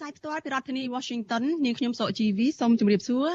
[0.00, 3.28] ផ្សាយផ្ទាល់ពីរដ្ឋធានី Washington នាងខ្ញុំសុកជីវីសូមជម្រាបសួរ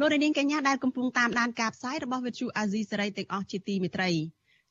[0.00, 4.10] លោកនាងកញ្ញាដែលកំពុងតាមដានការផ្សាយរបស់ Vithu Azisari ទាំងអស់ជាទីមេត្រី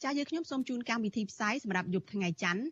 [0.03, 2.63] ចា៎យើងខ្ញុំសូមជូនកម្មវិធីផ្សាយសម្រាប់យប់ថ្ងៃច័ន្ទ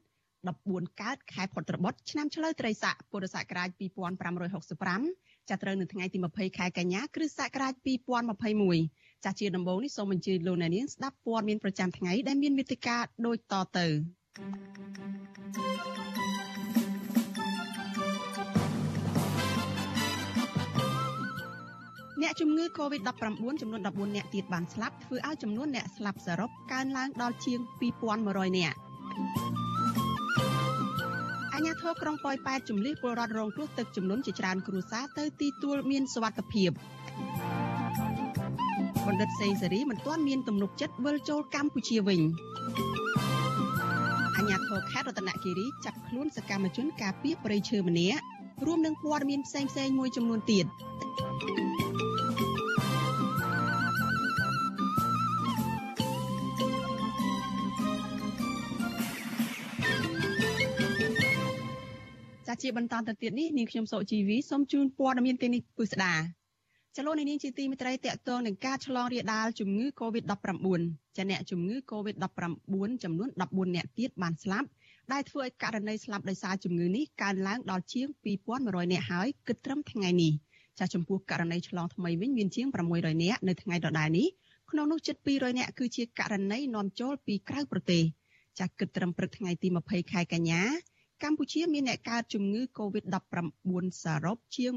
[0.46, 3.70] 14កើតខែផុតត្របុត្រឆ្នាំឆ្លូវត្រីស័កពុរសករាជ
[4.60, 7.74] 2565ចាប់ត្រូវនៅថ្ងៃទី20ខែកញ្ញាគ្រិស្តសករាជ
[8.50, 13.88] 2021ចាស់ជាដំបូងនេះសូមអញ្ជើញលោកអ្នកនាងស្ដាប់ព័ត៌មានប្រចាំថ្ងៃដែលមានមេត្តាដូចតទៅ
[22.22, 23.22] អ្នកជំងឺ Covid-19
[23.62, 27.60] ចំនួន14អ្នកទៀតបានស្លាប់ធ្វើឲ្យចំនួនអ្នកស្លាប់សរុបកើនឡើងដល់ជាង
[28.10, 28.78] 2100នាក់
[31.54, 36.72] អាជ្ញាធរក្រុងប៉ោយប៉ែតជំលះពលរដ្ឋរងគ្រោះទឹកចំនួនជាច្រើនគ្រួសារទៅទីទួលមានសុវត្ថិភាព
[39.08, 42.22] បណ្ឌិតសេងសេរីមិនទាន់មានទំនុកចិត្តវិលចូលកម្ពុជាវិញ
[44.38, 48.22] អាជ្ញាធរខេត្តរតនគិរីចាប់ខ្លួនសកម្មជនការពារព្រៃឈើម្នាក់
[48.66, 50.66] រួមនឹងព័ត៌មានផ្សេងៗមួយចំនួនទៀត
[62.52, 66.14] ចាជាបន្តទៅទៀតនេះនាងខ្ញុំសុកជីវីសូមជូនព័ត៌មានទីនេះពិស្ដា
[66.98, 70.82] ចលនានាងជាទីមេត្រីតកតងនឹងការឆ្លងរាលដាលជំងឺ Covid-19
[71.18, 74.68] ចាអ្នកជំងឺ Covid-19 ចំនួន14អ្នកទៀតបានស្លាប់
[75.12, 78.08] ដែលធ្វើឲ្យករណីស្លាប់ដោយសារជំងឺនេះកើនឡើងដល់ជាង
[78.50, 80.34] 2100អ្នកហើយគិតត្រឹមថ្ងៃនេះ
[80.80, 84.28] ចាចំពោះករណីឆ្លងថ្មីវិញមានជាង600អ្នកនៅថ្ងៃដដែលនេះ
[84.72, 88.04] ក្នុងនោះជិត200អ្នកគឺជាករណីនាំចូលពីក្រៅប្រទេស
[88.60, 90.64] ចាគិតត្រឹមព្រឹកថ្ងៃទី20ខែកញ្ញា
[91.24, 94.74] កម្ពុជាមានអ្នកកើតជំងឺ Covid-19 សរុបជាង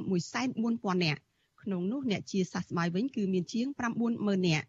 [0.50, 1.20] 140,000នាក់
[1.62, 3.66] ក្នុងនោះអ្នកជាសះស្បើយវិញគឺមានជាង
[4.06, 4.66] 90,000នាក់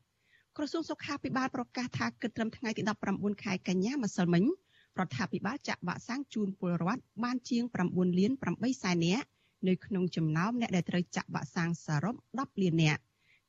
[0.58, 2.82] ក្រសួងសុខាភិបាលប្រកាសថាគិតត្រឹមថ្ងៃទី
[3.14, 4.44] 19ខែកញ្ញាម្សិលមិញ
[5.00, 9.26] រដ្ឋាភិបាលចាក់វ៉ាក់សាំងជូនពលរដ្ឋបានជាង9លាន8សែននាក់
[9.68, 13.02] នៅក្នុងចំណោមអ្នកដែលត្រូវចាក់វ៉ាក់សាំងសរុប10លាននាក់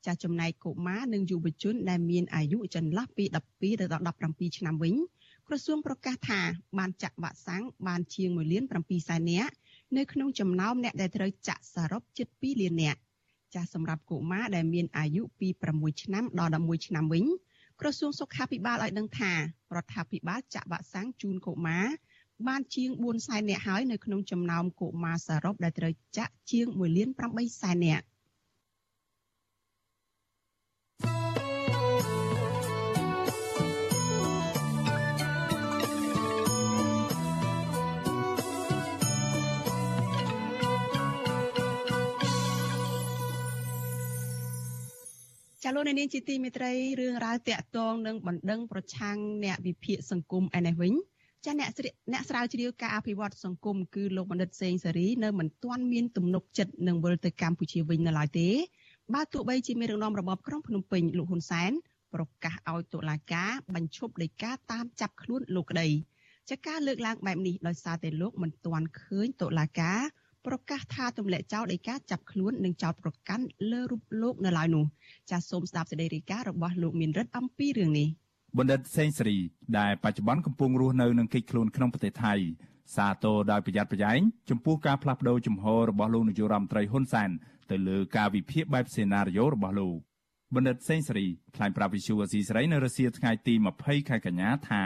[0.06, 4.95] ចាស់ចំណែកកុមារនិងយុវជនដែលមានអាយុចន្លោះពី12ទៅដល់17ឆ្នាំវិញ
[5.49, 6.41] ក្រសួងប្រកាសថា
[6.78, 9.53] បានចាក់វ៉ាក់សាំងបានជាង1លាន7សែននាក់
[9.97, 13.00] នៅក្នុងចំណោមអ្នកដែលត្រូវចាក់សរុបជិត2លាននាក់
[13.55, 17.25] ចាស់សម្រាប់កុមារដែលមានអាយុពី6ឆ្នាំដល់11ឆ្នាំវិញ
[17.81, 19.38] ក្រសួងសុខាភិបាលឲ្យដឹងថារ
[19.82, 21.87] ដ្ឋាភិបាលចាក់វ៉ាក់សាំងជូនកុមារ
[22.49, 28.05] បានជាង4សែននាក់ហើយនៅក្នុងចំណោមកុមារសរុបដែលត្រូវចាក់ជាង1លាន8សែននាក់
[45.66, 50.94] ចាលោកនាងជាទីមេត្រីរឿងរ៉ាវតាក់ទងនឹងបណ្ដឹងប្រឆាំងអ្នកវិភាគសង្គមឯនេះវិញ
[51.44, 51.70] ចាអ្នក
[52.12, 58.48] អ្នកស្រាវជ្រាវការអភិវឌ្ឍសង្គមគឺលោកបណ្ឌិតសេងសេរីនៅមិនទាន់មានទំនុកចិត្តនឹងវិលទៅកម្ពុជាវិញនៅឡើយទេ
[59.14, 61.72] បើទោះបីជាមានរងនាំរបបក្រុងភ្នំពេញលោកហ៊ុនសែន
[62.14, 65.88] ប្រកាសឲ្យតុលាការបញ្ឈប់ដីកាតាមចាប់ខ្លួនលោកក្តី
[66.50, 70.00] ចាការលើកឡើងបែបនេះដោយសារតែលោកមិនទាន់ឃើញតុលាការ
[70.47, 74.84] ប្រកាសថាទម្លាក់ចោលដីកាចាប់ខ្លួននិងចោតប្រកាន់លើរូបលោកនៅឡើយនោះ
[75.31, 78.09] ចាសសូមស្ដាប់សេចក្តីរាយការណ៍របស់លោកមានរិទ្ធអំពីរឿងនេះ
[78.59, 79.38] បណ្ឌិតសេងសេរី
[79.78, 82.34] ដែលបច្ចុប្បន្នកំពុងរស់នៅនឹងកិច្ចខ្លួនក្នុងប្រទេសថៃ
[82.97, 87.31] សាទរដោយប្រយ័ត្នប្រយែងចំពោះការផ្លាស់ប្តូរជំហររបស់លោកនាយករដ្ឋមន្ត្រីហ៊ុនសែន
[87.71, 89.97] ទៅលើការវិភាគបែបសេណារីយ៉ូរបស់លោក
[90.55, 91.26] បណ្ឌិតសេងសេរី
[91.56, 94.82] ថ្លែងប្រាប់វិសុវអសីស្រីនៅរសៀលថ្ងៃទី20ខែកញ្ញាថា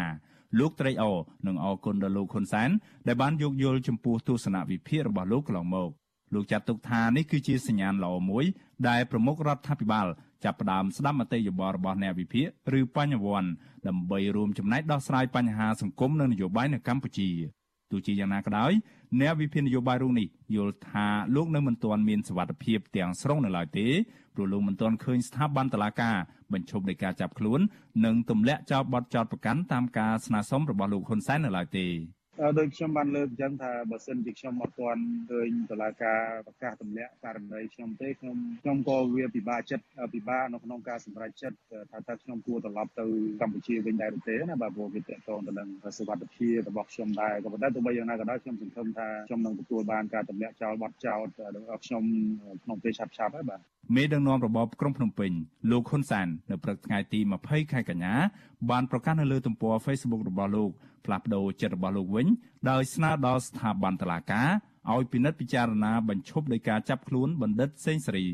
[0.58, 1.16] លោកត្រេកអរ
[1.46, 2.70] និងអរគុណដល់លោកហ៊ុនសែន
[3.06, 5.90] ដែលបានយោគយល់ចំពោះទស្សនវិភាគរបស់លោកកន្លងមក
[6.34, 8.44] លោកចាត់ទុកថានេះគឺជាសញ្ញាណល្អមួយ
[8.88, 10.06] ដែលប្រមុខរដ្ឋាភិបាល
[10.44, 12.46] ចាប់ផ្ដើមស្ដាប់មតិយោបល់របស់អ្នកវិភាគ
[12.78, 13.50] ឬបញ្ញវន្ត
[13.88, 17.30] ដើម្បីរួមចំណែកដោះស្រាយបញ្ហាសង្គមនិងនយោបាយនៅកម្ពុជា
[17.90, 18.72] ទោះជាយ៉ាងណាក៏ដោយ
[19.20, 23.86] អ្នកវិភាគនយោបាយរូបនេះយល់ថាលោកនៅមិនទាន់មានសវត្ថភាពទាំងស្រុងនៅឡើយទេ
[24.34, 26.16] ព្រោះលោកមិនទាន់ឃើញស្ថាប័នតុលាការ
[26.52, 27.60] បញ្ឈប់នៃការចាប់ខ្លួន
[28.04, 31.86] និងទម្លាក់ចោលបទចោទប្រកាន់តាមការស្នើសុំរបស់លោកហ៊ុនសែននៅឡើយទេ
[32.58, 41.56] ដោយខ្ញុំបានលើកអញ្ចឹងថាបើសិនជាខ្ញុំអត់ទាន់ឃើញតុលាការប្រកាសទម្លាក់ករណីខ្ញុំទេខ្ញុំខ្ញុំក៏វាពិបាកចិត្តពិបាកនៅក្នុងការសម្រេចចិត្ត
[41.90, 43.06] ថាតើខ្ញុំគួរត្រឡប់ទៅ
[43.40, 45.68] កម្ពុជាវិញដែរឬទេណាបាទព្រោះវាតកតងទៅនឹង
[45.98, 51.20] សុខភាពរបស់ខ្ញុំដែរក៏ប៉ុន្តែទោះបីយ៉ាងណាក៏ដោយខ្ញុំសង្ឃឹមថាខ្ញុំនឹងទទួលបានការទម្លាក់ចោលបទចោល
[51.56, 52.04] របស់ខ្ញុំ
[52.64, 53.60] ក្នុងពេលឆាប់ៗហើយបាទ
[53.96, 55.30] មេដឹកនាំរបបក្រុងភ្នំពេញ
[55.70, 58.14] លោកហ៊ុនសាននៅព្រឹកថ្ងៃទី20ខែកញ្ញា
[58.70, 60.70] បានប្រកាសនៅលើទំព័រ Facebook របស់លោក
[61.04, 62.26] ផ្លាស់ប្តូរចិត្តរបស់លោកវិញ
[62.70, 64.48] ដោយស្នើដល់ស្ថាប័នតុលាការ
[64.92, 68.26] ឲ្យពិនិត្យពិចារណាបញ្ឈប់ដោយការចាប់ខ្លួនបណ្ឌិតសេងសេរី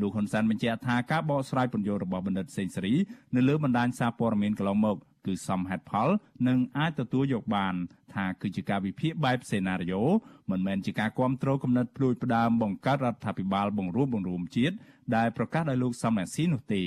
[0.00, 2.94] លោកហ៊ុនសែនបញ្ជាក់ថាការបកស្រាយពន្យល់របស់បណ្ឌិតសេងសេរី
[3.36, 6.08] នៅលើបណ្ដាញសារព័ត៌មានកន្លងមកគឺសមហេតុផល
[6.48, 7.74] និងអាចទទួលយកបាន
[8.14, 10.02] ថាគឺជាការវិភាគបែបសេណារីយ៉ូ
[10.50, 14.74] មិនមែនជាការគ្រប់គ្រងគំនិតភ្លួចផ្ដើមបង្កើតរដ្ឋាភិបាលបង្រួបបង្រួមជាតិ
[15.16, 16.82] ដែលប្រកាសដោយលោកសំរងស៊ីនោះទេ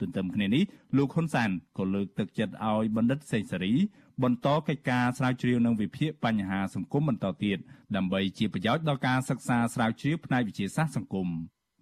[0.00, 0.62] ទន្ទឹមគ្នានេះ
[0.96, 3.74] លោកហ៊ុនសានក៏លើកទឹកចិត្តឲ្យបណ្ឌិតសេងសេរី
[4.22, 7.58] បន្តកិច្ចការស្រាវជ្រាវនិងវិភាគបញ្ហាសង្គមបន្តទៀត
[7.96, 11.28] ដើម្បីជាប្រយោជន៍ដល់ការសិក្សាស្រាវជ្រាវផ្នែកវិទ្យាសាស្ត្រសង្គម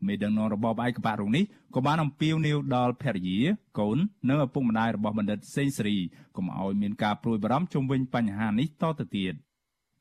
[0.07, 1.45] មេដឹកនាំរបបឯកបៈរុងនេះ
[1.75, 3.41] ក៏បានអំពាវនាវដល់ភរិយា
[3.79, 3.99] កូន
[4.29, 5.99] និងឪពុកម្ដាយរបស់បណ្ឌិតសេងសេរី
[6.37, 9.35] កុំឲ្យមានការព្រួយបារម្ភជុំវិញបញ្ហានេះតទៅទៀត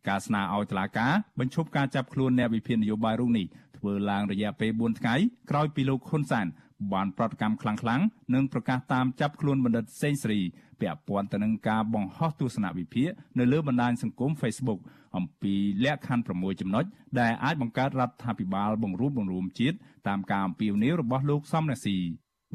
[0.08, 3.46] ការស្នើឲ្យតុលាការបញ្ឈប់ការចាប់ខ្លួនអ្នកវិភាគនយោបាយរុងនេះ
[3.78, 5.16] ធ្វើឡើងរយៈពេល4ថ្ងៃ
[5.50, 6.48] ក្រោយពីលោកហ៊ុនសាន
[6.94, 10.42] បានប្រតិកម្មខ្លាំងៗនិងប្រកាសតាមចាប់ខ្លួនបណ្ឌិតសេងសេរី
[10.82, 13.10] ពាក់ព័ន្ធទៅនឹងការបង្ហោះទស្សនវិភាគ
[13.40, 14.80] នៅលើបណ្ដាញសង្គម Facebook
[15.18, 15.54] អំពី
[15.86, 16.86] លក្ខខណ្ឌ6ចំណុច
[17.20, 19.76] ដែលអាចបង្កើតរដ្ឋាភិបាលបង្រួបបង្រួមជាតិ
[20.08, 21.98] តាមការអំពាវនាវរបស់លោកសំរាស៊ី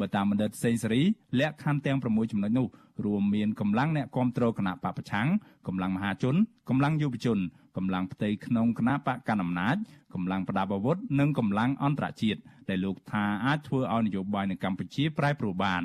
[0.01, 1.03] បើតាមបណ្ឌិតសេងសេរី
[1.41, 2.67] លក្ខខណ្ឌទាំង6ចំណុចនោះ
[3.05, 5.29] រួមមានកម្លាំងអ្នកគាំទ្រគណៈបពប្រឆាំង
[5.67, 6.35] កម្លាំងមហាជន
[6.69, 7.39] កម្លាំងយុវជន
[7.77, 9.77] កម្លាំងផ្ទៃក្នុងគណៈបកកណ្ដាលអំណាច
[10.15, 15.85] កម្លាំងប្រដាប់អាវុធនិងកម្លាំងអន្តរជាតិ ដែលលោកថាអាចធ្វើឲ្យនយោបាយនៅកម្ពុជាប្រែប្រួលបាន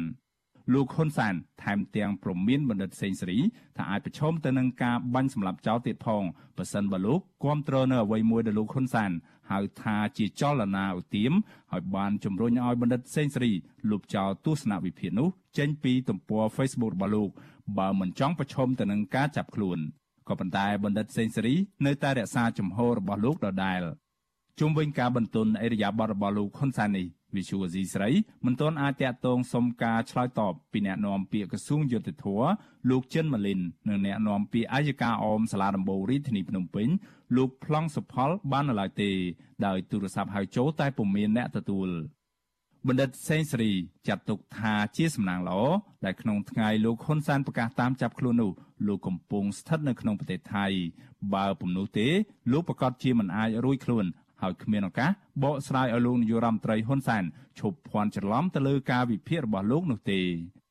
[0.74, 1.34] លោកហ៊ុនសាន
[1.64, 3.40] ថែមទាំងប្រមានបណ្ឌិតសេងសេរី
[3.78, 6.24] ថាអាចប្រឈមទៅនឹងការបាញ់សម្លាប់ចោលទៀតផង
[6.58, 9.12] បើសិនបើលោកគ្រប់គ្រងនៅអ្វីមួយដែលលោកហ៊ុនសាន
[9.52, 11.34] ហៅថាជាចលនាឧទាម
[11.72, 13.52] ហើយបានជំរុញឲ្យបណ្ឌិតសេងសេរី
[13.92, 17.30] លុបចោលទស្សនវិភាគនោះចេញពីទំព័រ Facebook របស់លោក
[17.78, 19.80] បើមិនចង់ប្រឈមទៅនឹងការចាប់ខ្លួន
[20.28, 23.82] ក៏ប៉ុន្តែបណ្ឌិតសេងសេរីនៅតែរក្សាជំហររបស់លោកដដែល
[24.62, 28.10] ជុំវិញការបន្ទន់អេរយាប័តរបស់លោកហ៊ុនសាននេះវិសុវអាស៊ីស្រី
[28.46, 32.26] មិនទាន់អាចតាក់ទងសុំការឆ្លើយតបពីអ្នកនាំពាក្យក្រសួងយុតិធធ
[32.90, 36.88] លោកចិនម៉ាលីននិងអ្នកនាំពាក្យអាយកាអមសាលាដំបូងរាជធានីភ្នំពេញ
[37.38, 39.10] លោកប្លង់សុផលបាននៅឡើយទេ
[39.66, 41.90] ដោយទូរស័ព្ទហៅចូលតែពុំមានអ្នកទទួល
[42.88, 43.72] បណ្ឌិតសេងសេរី
[44.08, 45.60] ចាត់ទុកថាជាសំណាងល្អ
[46.06, 48.52] ដែលក្នុងថ្ងៃលោកហ៊ុនសែនប្រកាសតាមចាប់ខ្លួននោះ
[48.88, 50.66] លោកកំពុងស្ថិតនៅក្នុងប្រទេសថៃ
[51.34, 52.08] បើពុំនោះទេ
[52.52, 54.06] លោកប្រកាសជាមិនអាចរួចខ្លួន
[54.42, 55.10] ហើយគ្មានឱកាស
[55.44, 57.24] បកស្រាយឲ្យលោកនាយរដ្ឋមន្ត្រីហ៊ុនសែន
[57.60, 60.22] ឈប់ភ័ន្តច្រឡំទៅលើការវិភាគរបស់លោកនោះទេ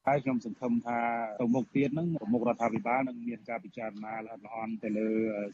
[0.08, 0.99] ហើយខ្ញុំសង្ឃឹមថា
[1.41, 5.08] ទៅមុខទៀតហ្នឹងប្រមុខរដ្ឋាភិបាលនឹងមានការពិចារណាល្អិតល្អន់ទៅលើ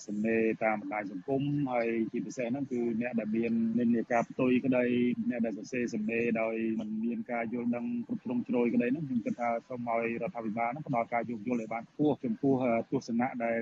[0.06, 4.84] សំណេរតាមបណ្ដាញសង្គមហើយជាពិសេសហ្នឹងគឺអ្នកដែលមាននិន្នាការផ្ទុយក្តី
[5.31, 12.55] អ្នកដែលសរសេរសំណេរដោយមិនមានការយល់ដឹងគ្រប់គ្រងជ្រោយក្តីហ្នឹងខ្ញុំគិតថាសូមឲ្យរដ្ឋាភិបាលហ្នឹងផ្ដល់ការយោគយល់ឲ្យបានខ្ពស់ចំពោះ
[12.90, 13.60] ទស្សនៈដែល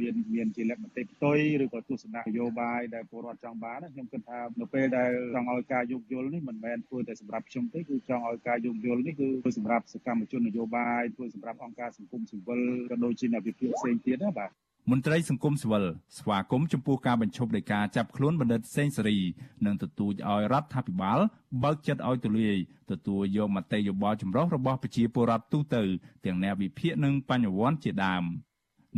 [0.00, 9.28] មានមានជាលក្ខណៈផ្ទុយឬក៏ទស្សនៈនយោបាយដែលពលរដ្ឋចង់បានខ្ញុំគិតថានៅពេលដែលចង់ឲ្យការយោគយល់នេះមិនមែនធ្វើតែសម្រាប់ខ្ញុំទេគឺចង់ឲ្យការយោគយល់នេះគឺ
[9.58, 12.60] សម្រាប់សកម្មជននយោបាយធ្វើសម្រាប់អង្គការសង្គមស៊ីវិល
[12.90, 14.50] ក៏ដូចជាអ្នកវិភាគផ្សេងទៀតណាបាទ
[14.90, 15.84] មន្ត្រីសង្គមស៊ីវិល
[16.18, 19.18] ស្វាគមន៍ចំពោះការបញ្ឈប់នៃការចាប់ខ្លួនបណ្ឌិតសេងសេរី
[19.66, 21.18] និងទទូចឲ្យរដ្ឋាភិបាល
[21.62, 22.56] បើកចិត្តឲ្យទូលាយ
[22.90, 25.82] ទទួលយកមតិយោបល់ចម្រុះរបស់ប្រជាពលរដ្ឋទូទៅ
[26.24, 28.24] ទាំងអ្នកវិភាគនិងបញ្ញវន្តជាដើម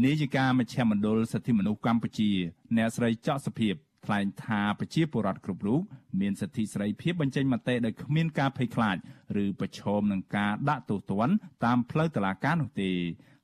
[0.05, 2.31] នាយិកាមជ្ឈមណ្ឌលសិទ្ធិមនុស្សកម្ពុជា
[2.77, 5.81] អ្នកស្រីចော့សុភាព ថ្លែងថាប្រជាពលរដ្ឋគ្រប់រូប
[6.21, 8.97] មានសិទ្ធិសេរីភាពបញ្ចេញមតិដោយគ្មានការភ័យខ្លាច
[9.43, 11.35] ឬប្រឈមនឹងការដាក់ទោសទណ្ឌ
[11.65, 12.91] តាមផ្លូវតុលាការនោះទេ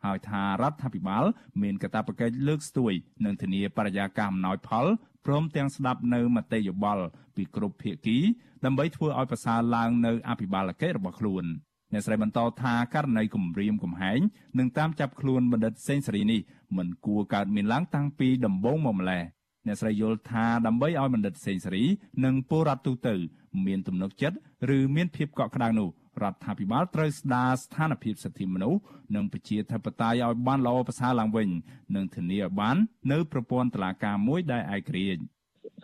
[0.04, 1.24] ហើយថារដ្ឋាភិបាល
[1.62, 2.92] មានកាតព្វកិច្ចលើកស្ទួយ
[3.24, 4.86] និងធានាបរិយាកាសអំណោយផល
[5.26, 7.04] ព្រមទាំងស្ដាប់នៅមតិយោបល់
[7.36, 8.18] ពីគ្រប់ភាគី
[8.64, 11.44] ដើម្បីធ្វើឲ្យប្រសើរឡើងនៅអភិបាលកិច្ចរបស់ខ្លួន
[11.92, 14.20] អ្នកស្រីបន្តថាករណីគម្រាមកំហែង
[14.58, 16.40] និងតាមចាប់ខ្លួនបណ្ឌិតសេងសេរីនេះ
[16.76, 19.22] មិនគួរកើតមានឡើងតាំងពីដំបូងមកម្ល៉េះ
[19.66, 21.84] អ្នកស្រីយល់ថាដើម្បីឲ្យបណ្ឌិតសេងសេរី
[22.24, 23.14] និងពលរដ្ឋទូទៅ
[23.66, 24.36] មានទំនុកចិត្ត
[24.76, 25.88] ឬមានភាពកក់ក្ដៅនោះ
[26.22, 28.80] រដ្ឋាភិបាលត្រូវស្ដារស្ថានភាពសិទ្ធិមនុស្ស
[29.14, 31.48] និងប្រជាធិបតេយ្យឲ្យបានល្អប្រសើរឡើងវិញ
[31.94, 32.76] និងធានាឲ្យបាន
[33.12, 35.22] នៅប្រព័ន្ធតុលាការមួយដែលឯករាជ្យ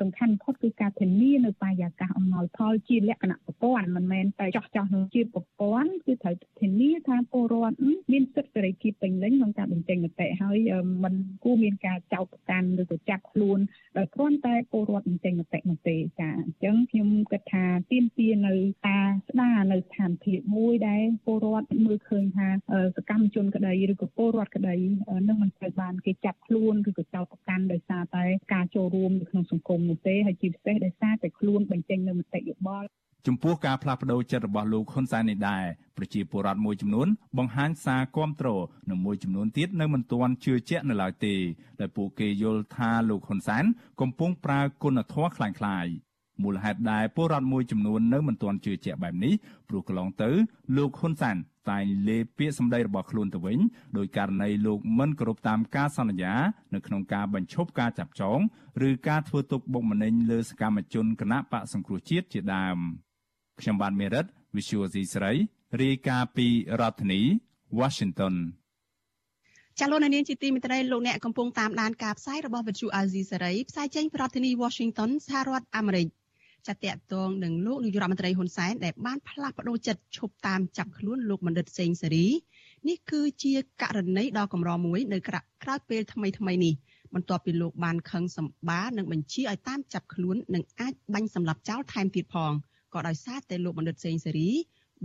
[0.01, 7.77] សំខាន់បំផុតគឺការធានានៅបរិយាកាសអំណោយផលជាលក្ខណៈប្រព័ន្ធមិនមែនតែចោះចោះនឹងជាប្រព័ន្ធគឺត្រូវធានាថាពលរដ្ឋ
[8.13, 10.59] មានសិទ្ធិសេរីភាពពេញលេញក្នុងការបញ្ចេញមតិហើយ
[11.05, 13.59] มันគួរមានការចោទប្រកាន់ឬក៏ចាប់ខ្លួន
[13.97, 18.55] ដោយគ្រាន់តែពលរដ្ឋបញ្ចេញមតិនោះទេចាអញ្ចឹងខ្ញុំគិតថាទាមទារនៅ
[18.89, 22.49] ការស្ដារនៅស្ថានភាពមួយដែលពលរដ្ឋមើលឃើញថា
[22.97, 24.75] សកម្មជនក្តីឬក៏ពលរដ្ឋក្តី
[25.29, 28.25] នឹងមិនត្រូវបានគេចាប់ខ្លួនឬក៏ចោទប្រកាន់ដោយសារតែ
[28.55, 32.89] ការចូលរួមនៅក្នុងសង្គមនោះទេហើយជាពិសេសដោយសារតែខ្លួនបញ្ចេញនូវមតិយោបល់
[33.27, 35.65] ចំពោះការផ្លាស់ប្តូរចិត្តរបស់លោកហ៊ុនសែននេះដែរ
[35.97, 38.49] ប្រជាពលរដ្ឋមួយចំនួនបង្ហាញសារគាំទ្រ
[38.91, 41.35] និងមួយចំនួនទៀតនៅមិនទាន់ជឿជាក់នៅឡើយទេ
[41.81, 43.65] ដែលពួកគេយល់ថាលោកហ៊ុនសែន
[44.01, 45.87] កំពុងប្រើគុណធម៌ខ្លាំងខ្លាយ
[46.43, 49.35] មូលហេតុដែលពលរដ្ឋមួយចំនួននៅមិនទាន់ជឿជាក់បែបនេះ
[49.69, 50.31] ព្រោះកន្លងទៅ
[50.77, 51.37] លោកហ៊ុនសែន
[51.71, 53.59] តែងលេបពាក្យសម្ដីរបស់ខ្លួនទៅវិញ
[53.99, 56.35] ដោយករណីលោកមិនគោរពតាមការសន្យា
[56.75, 58.39] នៅក្នុងការបញ្ឈប់ការចាប់ចង
[58.89, 62.79] ឬការធ្វើទុកបុកម្នេញលើសកម្មជនគណៈបកសង្គ្រោះជាតិជាដើម
[63.61, 65.33] ខ្ញុំបានមេរិត Visual C ស្រី
[65.83, 66.47] រាយការណ៍ពី
[66.81, 67.21] រដ្ឋធានី
[67.79, 68.35] Washington
[69.79, 76.07] ចាលោកនាងជាទីមេត្រីលោកអ្នកកំពុងតាមដានការផ្សាយរបស់វិទ្យុអាស៊ីសេរីផ្សាយចេញពីរដ្ឋធានី Washington សហរដ្ឋអាមេរិក
[76.69, 82.27] ចាតកតងនឹងលោកនាយរដ្ឋមន្ត្រីហ៊ុនសែនដែលបានផ្លាស់ប្តូរចិត្តឈប់តាមចាប់ខ្លួនលោកបណ្ឌិតសេងសេរី
[82.89, 86.75] នេះគឺជាករណីដ៏កម្រមួយនៅក្រៅពេលថ្មីថ្មីនេះ
[87.15, 92.53] បន្ទាប់ពីលោកបានខឹងសម្បានិងបញ្ជាឲ្យតាមចាប់ខ្លួននិងអាចបាញ់សម្លាប់ចោលថែមទៀតផង
[92.95, 94.51] ក៏ដោយសារតែលោកបណ្ឌិតសេងសេរី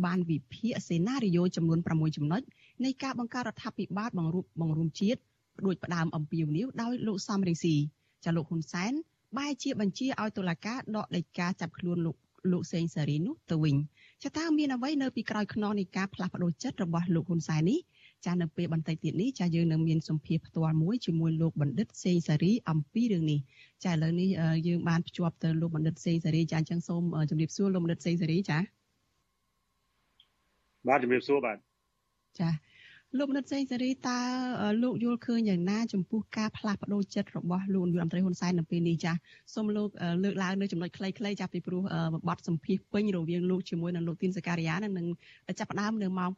[0.06, 2.42] បានវិភាគសេណារីយ៉ូចំនួន6ចំណុច
[2.84, 5.20] នៃការបង្កើតរដ្ឋាភិបាលបង្រួបបង្រួមជាតិ
[5.66, 7.76] ដោយផ្ដើមអំពីវនីវដោយលោកសំរងស៊ី
[8.24, 8.94] ចាលោកហ៊ុនសែន
[9.38, 12.18] បែរជាបញ្ជាឲ្យតុលាការដកដីកាចាប់ខ្លួនលោក
[12.52, 13.76] លោកសេងសេរីនោះទៅវិញ
[14.24, 17.80] ចតាមានអ្វីនៅពីក្រោយខ្នងនៃការផ្លាស់ប្ដូរចិត្តរបស់លោកហ៊ុនសែននេះ
[18.26, 23.40] ចានៅពេលបន្តិចទៀតនេះចាយើងនឹងមានសម្ភារផ្ទាល់មួយជាមួយលោកបណ្ឌិតសេងសេរីអំពីរឿងនេះ
[23.84, 24.30] ចាឥឡូវនេះ
[24.68, 28.58] យើងបានភ្ជាប់ទៅលោកបណ្ឌិតសេងសេរីចាអញ្ចឹងសូមជម្រាបសួរលោកបណ្ឌិតសេងសេរីចា
[30.88, 31.58] បាទជម្រាបសួរបាទ
[32.40, 32.50] ចា
[33.18, 34.20] លោកមនិតសេងសេរីតើ
[34.84, 39.14] លោកយល់ឃើញយ៉ាងណាចំពោះការផ្លាស់ប្ដូរចិត្តរបស់លោកនាយរដ្ឋមន្ត្រីហ៊ុនសែននៅពេលនេះចា
[39.54, 39.90] សូមលោក
[40.24, 41.82] លើកឡើងនៅចំណុចខ្លីៗចាពីព្រោះ
[42.28, 45.08] បទសម្ភាសពេញរវាងលោកជាមួយនឹងលោកទីនសការីយ៉ានឹង
[45.60, 46.30] ចាប់ផ្ដើមនៅម៉ោង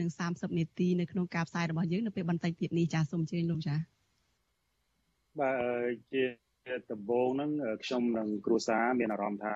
[0.00, 3.74] 8:30នាទីនៅក្នុងការផ្សាយរបស់យើងនៅពេលបន្តិចទៀតនេះចាសូមអញ្ជើញលោកចា
[5.40, 5.52] បា
[5.90, 6.24] ទជា
[6.92, 7.50] ដំបូងហ្នឹង
[7.84, 9.54] ខ្ញុំនិងគ្រួសារមានអារម្មណ៍ថា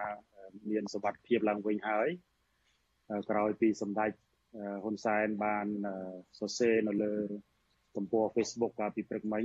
[0.70, 2.08] មានសុវត្ថិភាពឡើងវិញហើយ
[3.30, 4.10] ក្រោយពីសម្ដេច
[4.82, 5.66] ហ៊ុនសែនបាន
[6.38, 7.14] សរសេរនៅលើ
[7.96, 9.44] ទំព័រ Facebook កាលពីព្រឹកមិញ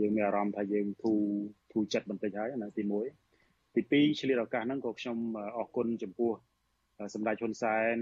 [0.00, 1.20] យើងមានអារម្មណ៍ថាយើងធូរ
[1.72, 2.82] ធូរចិត្តបន្តិចហើយណាទី
[3.30, 5.16] 1ទី2ឆ្លៀតឱកាសហ្នឹងក៏ខ្ញុំ
[5.58, 6.32] អរគុណចំពោះ
[7.14, 7.94] សម្ដេចហ៊ុនសែន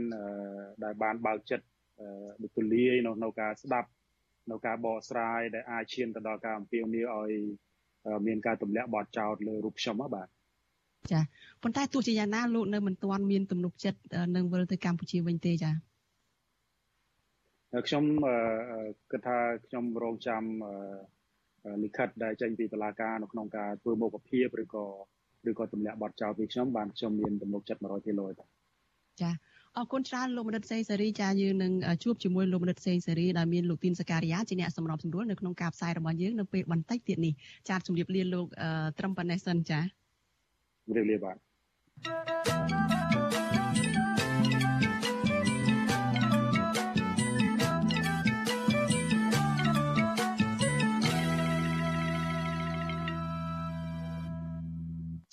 [0.84, 1.66] ដែលបានបើកចិត្ត
[2.42, 3.88] ដូចទូលាយនៅនៅការស្ដាប់
[4.50, 7.32] នៅការបកស្រាយដែលអាចឈានទៅដល់ការអំពាវនាវឲ្យ
[8.26, 10.28] មានការទម្លាក់បទចោទលើរូបខ្ញុំបាទ
[11.12, 11.20] ចា
[11.62, 14.00] ប៉ុន្តែទោះជាយ៉ាងណាលោកនៅមិនទាន់មានទំនុកចិត្ត
[14.36, 15.70] នឹងវិលទៅកម្ពុជាវិញទេចា
[17.86, 18.04] ខ្ញុំ
[19.10, 20.42] គិតថាខ្ញុំរងចាំ
[21.82, 24.84] លិខិតដែលចេញពីតុលាការនៅក្នុងការធ្វើមុខភាពឬក៏
[25.50, 28.36] ឬក៏ទម្លាក់បទចោលពីខ្ញុំបានខ្ញុំមានទំនុកចិត្ត100%បាទ
[29.22, 29.30] ចា
[29.76, 31.72] អរគុណច្រើនលោកមនិតសេងសេរីចាយើងនឹង
[32.04, 37.32] ជួបជាមួយលោកមនិតសេងសេរីដែលមានលោកទីនសការីយ៉ាជាអ្នកសម្របសម្រួលនៅក្នុងការផ្សាយរបស់យើងនៅពេលបន្តិចទៀតនេះ
[37.68, 38.46] ចាជម្រាបលាលោក
[38.98, 42.55] ត្រឹមប៉ុណ្ណេះសិនចាជម្រាបលាបាទ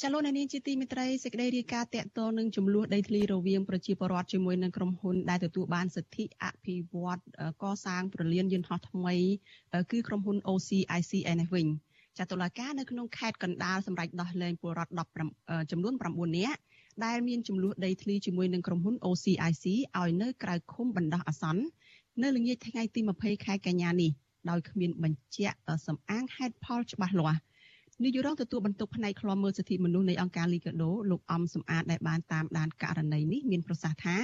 [0.05, 7.19] ចលនានាងជាទីមិត្តរីសេចក្តីរាយការណ៍តកតនឹងចំនួនដីធ្លីរវាងប្រជាពលរដ្ឋជាមួយនឹងក្រុមហ៊ុនដែលទទួលបានសិទ្ធិអភិវឌ្ឍ
[7.63, 9.15] កសាងប្រលានយន្តហោះថ្មី
[9.91, 11.67] គឺក្រុមហ៊ុន OCIC ឯនេះវិញ
[12.17, 14.93] ចាតុលាការនៅក្នុងខេត្តកណ្ដាលសម្រាប់ដោះលែងពលរដ្ឋ
[15.31, 16.59] 10ចំនួន9នាក់
[17.05, 19.65] ដែលមានចំនួនដីធ្លីជាមួយនឹងក្រុមហ៊ុន OCIC
[19.99, 21.63] ឲ្យនៅក្រៅឃុំបណ្ដោះអាសន្ន
[22.23, 24.11] នៅល្ងាចថ្ងៃទី20ខែកញ្ញានេះ
[24.49, 25.57] ដោយគ្មានបញ្ជាក់
[25.87, 27.41] សំអាងហេតុផលច្បាស់លាស់
[28.03, 34.17] នាយករងទទួលបន្ទុកផ្នែកឃ្លាំមើលសិទ្ធិមនុស្សនៃអង្គការលីកាដូលោកអំសំអាតដែលបានតាមដានករណីនេះមានប្រសាសន៍ថា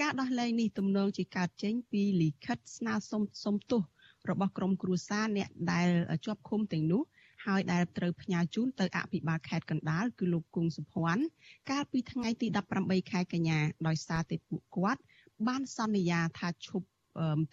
[0.00, 3.82] ការដោះលែងនេះទំនងជាកើតចេញពីលិខិតស្នើសុំសុំទោស
[4.30, 5.88] របស់ក្រុមគ្រួសារអ្នកដែល
[6.24, 7.02] ជាប់ឃុំទាំងនោះ
[7.46, 11.24] ហើយដែលត្រូវផ្ញើជូនទៅអភិបាលខេត្តកណ្ដាលគឺលោកគង់សុភ័ណ្ឌ
[11.70, 12.46] កាលពីថ្ងៃទី
[12.80, 15.00] 18ខែកញ្ញាដោយសារតែពួកគាត់
[15.48, 16.86] បានសន្យាថាឈប់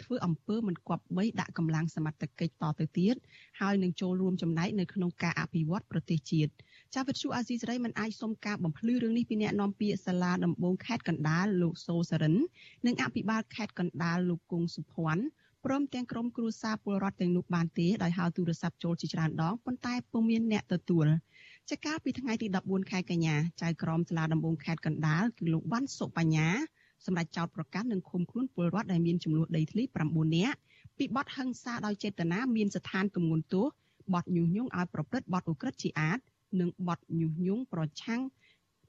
[0.01, 3.15] ធ្វើអំពើមិនគប្បីដាក់កម្លាំងសមត្ថកិច្ចតទៅទៀត
[3.61, 6.51] ហើយនឹងចូលរួមចំណែកនៅក្នុងការអភិវឌ្ឍប្រទេសជាតិ
[6.95, 12.35] ចាវិទ្យុអាស៊ីសេរីមិនអាចសុំការបំភ្លឺរឿងនេះពីអ្នកនាំពាក្យសាលាដំបងខេត្តកណ្ដាលលោកសូសរិន
[12.85, 15.25] និងអភិបាលខេត្តកណ្ដាលលោកគង់សុភ័ណ្ឌ
[15.65, 21.07] ព្រមទាំងក្រុមគ្រួសារពលរដ្ឋទាំងនោះបានទេដោយហៅទូរស័ព្ទចូលជាច្រើនដងប៉ុន្តែពុំមានអ្នកទទួល
[21.69, 26.49] ចាកាលពីថ្ងៃទី14ខែកញ្ញាចៅក្រមសាលាដំបងខេត្តកណ្ដាលគឺលោកវ៉ាន់សុបញ្ញា
[27.05, 30.57] សម្រាប់ចោតប្រកាន់និងឃុំខ្លួនពលរដ្ឋដែលមានចំនួនដីធ្លី9នាក់
[30.97, 33.65] ពីបទហិង្សាដោយចេតនាមានស្ថានទម្ងន់ទោស
[34.13, 36.19] បទញុះញង់ឲ្យប្រព្រឹត្តបទឧក្រិដ្ឋជាអាត
[36.59, 38.21] និងបទញុះញង់ប្រឆាំង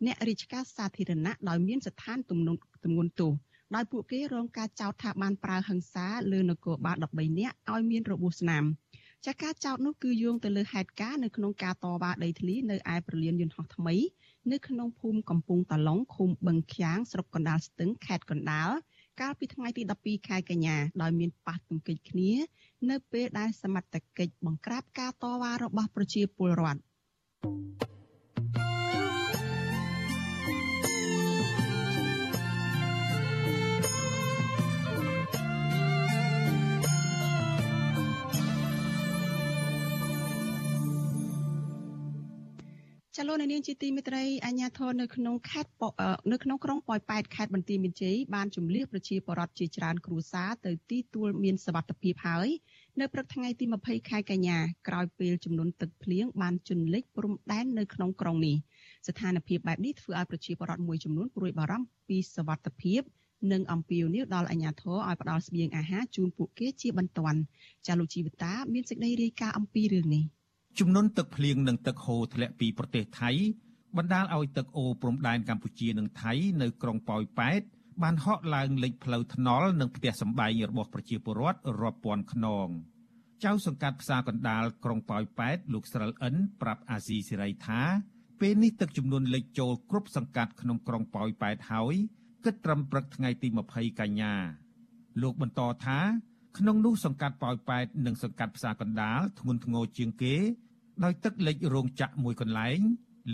[0.06, 3.32] អ្នករាជការសាធារណៈដោយមានស្ថានទម្ងន់ទម្ងន់ទោស
[3.74, 8.64] ដោយពួកគេរងការចោទថាបានប្រើហិង្សាលើនគរបាល13នាក់ឲ្យមានរបួសស្នាម
[9.26, 13.94] ចាការចោទនោះគឺយោងទៅលើហេតុការណ៍នៅក្នុងការតវ៉ាដីធ្លីនៅឯប្រលានយន្តហោះថ្មី
[14.50, 18.70] នៅក្នុងភូមិកំពង់តាឡុងឃុំបឹងឃ្យាងស្រុកកណ្ដាលស្ទឹងខេត្តកណ្ដាល
[19.20, 22.30] កាលពីថ្ងៃទី12ខែកញ្ញាដោយមានប៉ះទង្គិចគ្នា
[22.90, 26.80] នៅពេលដែលសមត្ថកិច្ចបង្ក្រាបការតវ៉ារបស់ប្រជាពលរដ្ឋ
[43.22, 45.72] ចលនានាងជាទីមេត្រីអាញាធរនៅក្នុងខេត្ត
[46.32, 52.48] នៅក្នុងក្រុងប៉ោយប៉ែតខេត្តបន្ទាយមានជ័យបានជំលះប្រជាពលរដ្ឋជាច្រើនគ្រួសារទៅទីទួលមានសវត្ថភាពហើយ
[53.00, 58.56] នៅព្រឹកថ្ងៃទី20ខែកញ្ញាក្រោយពេលចំនួនទឹកភ្លៀងបានជន់លិចព្រំដែននៅក្នុងក្រុងនេះ
[59.06, 63.02] ស្ថានភាពបែបនេះធ្វើឲ្យប្រជាពលរដ្ឋមួយចំនួនព្រួយបារម្ភពីសវត្ថភាព
[63.52, 67.40] និងអំពាវនាវដល់អាជ្ញាធរឲ្យផ្ដល់ស្បៀងអាហារជូនពួកគេជាបន្ទាន់
[67.86, 70.24] ចាលោកជីវតាមានសេចក្តីរាយការណ៍អំពីរឿងនេះ។
[70.78, 73.30] ជំនន់ទឹកភ្លៀងនិងទឹកហូរធ្លាក់ពីប្រទេសថៃ
[73.96, 77.60] បណ្ដាលឲ្យទឹកអូរព្រំដែនកម្ពុជានិងថៃនៅក្រុងប៉ោយប៉ែត
[78.02, 82.68] បានហក់ឡើងលេចផ្លូវថ្នល់និងផ្ទះសម្បែងរបស់ប្រជាពលរដ្ឋរាប់ពាន់ខ្នង
[83.44, 87.80] ចៅសង្កាត់ផ្សារកណ្ដាលក្រុងប៉ោយប៉ែតលោកស្រិលអិនប្រាប់អាស៊ីសេរីថា
[88.40, 91.94] ពេលនេះទឹកចំនួនលេចចូលគ្រប់សង្កាត់ក្នុងក្រុងប៉ោយប៉ែតហើយ
[92.44, 94.34] គិតត្រឹមព្រឹកថ្ងៃទី20កញ្ញា
[95.22, 95.98] លោកបន្តថា
[96.58, 100.36] ក្នុងនោះសង្កាត់ប៉ោយប៉ែតនិងសង្កាត់ផ្សារកណ្ដាលធ្ងន់ធ្ងរជាងគេ
[101.04, 102.78] ដោយទឹកលិចរោងចក្រមួយកន្លែង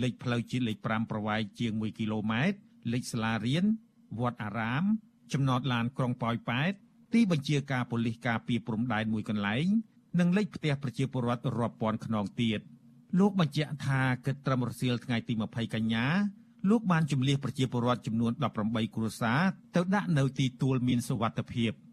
[0.03, 2.57] លិចផ្លូវជាតិលេខ5ប្រវែងជាង1គីឡូម៉ែត្រ
[2.93, 3.65] លិចសាលារៀន
[4.19, 4.83] វត្តអារាម
[5.33, 6.73] ចំណតឡានក្រុងប៉ោយប៉ែត
[7.13, 9.65] ទីបញ្ជាការប៉ូលីសការពារព្រំដែនមួយកន្លែង
[10.19, 12.59] និងលេខផ្ទះប្រជាពលរដ្ឋរាប់ពាន់ខ្នងទៀត
[13.19, 16.05] លោកបញ្ជាក់ថាគិតត្រឹមរសៀលថ្ងៃទី20កញ្ញា
[16.69, 18.31] លោកបានជំលះប្រជាពលរដ្ឋចំនួន
[18.63, 19.41] 18គ្រួសារ
[19.75, 21.73] ទៅដាក់នៅទីទួលមានសុវត្ថិភាព។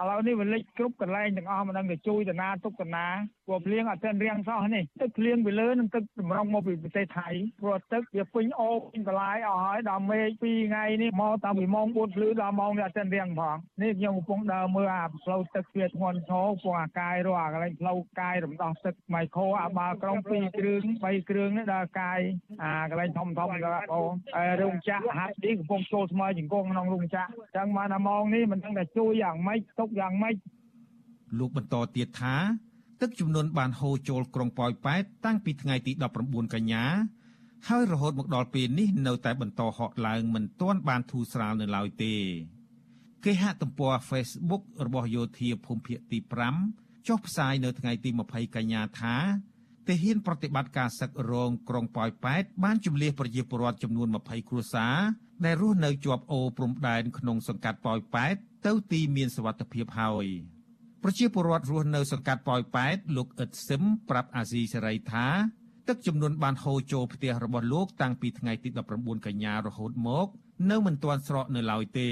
[0.00, 3.06] ឥឡូវនេះវាលិចគ្រប់កន្លែងទាំងអស់មិនដឹងទៅជួយតាណាទុកតាណា
[3.46, 7.28] ព្រោះភ្លៀងអត់ទាន់រៀងសោះនេះទឹកភ្លៀងពីលើនឹងទឹកតម្រង់មកពីប្រទេសថៃ
[7.62, 22.20] ព្រោះទឹកវាពេញអូពេញបន្លាយអស់ហើយដល់មេឃ2ថ្ងៃនេះមកតាំងពីម៉ោង4ភ្លឺដល់ម៉ោងនេះអត់ទាន់រៀងផងនេះខ្ញុំកំពុងដើរមើលអាផ្លូវទឹកវាធ្ងន់ធ្ងរពងអាកាយរស់អាកន្លែងផ្លូវកាយរំដោះទឹកម៉ៃក្រូអាបាល់ក្រុង2គ្រឿង3គ្រឿងនេះដល់កាយ
[22.62, 24.02] អាកន្លែងធំធំដល់អូ
[24.62, 30.34] រោងចក្រហាត់ឌីកំពុងចូលស្មើជង្គង់ក្នុងរោងចក្រអញ្ចឹងមកដល់ម៉ោងនេះមិនដឹងតែជួយយ៉ាងម៉េចទុកយ៉ាងម៉េច
[31.38, 32.36] លោកបន្តទៀតថា
[33.00, 35.92] ទឹកជំនន់បានហូរចូលក្រុងប៉ោយប៉ែតតាំងពីថ្ងៃទី
[36.24, 36.84] 19កញ្ញា
[37.68, 42.14] ហើយរហូតមកដល់ពេលនេះនៅតែបន្តហក់ឡើងមិនទាន់បានធូរស្រាលនៅឡើយទេ
[43.24, 46.18] គេហទំព័រ Facebook របស់យោធាភូមិភាគទី
[46.62, 49.16] 5ចុះផ្សាយនៅថ្ងៃទី20កញ្ញាថា
[49.88, 54.96] ទាហានប្រតិបត្តិការសឹករងក្រុងប៉ោយប៉ែតបានជំលះប្រជាពលរដ្ឋចំនួន20គ្រួសារ
[55.44, 58.34] ដែលរស់នៅជាប់អូរព្រំដែនក្នុងសង្កាត់ប៉ោយប៉ែត
[58.66, 60.28] ទៅទីមានសវត្ថភាពហើយ។
[61.06, 65.26] ប្រជាពលរដ្ឋរស់នៅសង្កាត់ប៉ោយប៉ែតលោកអ៊ិតស៊ឹមប្រាប់អាស៊ីសេរីថា
[65.88, 68.68] ទឹកចំនួនបានហូរចូលផ្ទះរបស់លោកតាំងពីថ្ងៃទី
[68.98, 70.26] 19កញ្ញារហូតមក
[70.70, 72.10] នៅមិនទាន់ស្រកនៅឡើយទេ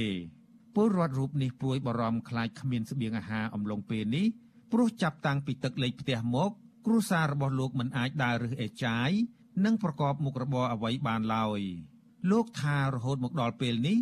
[0.75, 4.27] ពលរដ្ឋរូបនេះព្រួយបារម្ភខ្លាចគ្មានស្បៀងអាហារអំឡុងពេលនេះ
[4.73, 6.51] ព្រោះចាប់តាំងពីទឹកលេខផ្ទះមក
[6.87, 9.11] គ្រួសាររបស់លោកមិនអាចដើររើសអេចាយ
[9.65, 11.61] និងប្រកបមុខរបរអ្វីបានឡើយ
[12.31, 13.99] លោកថារហូតមកដល់ពេលនេះ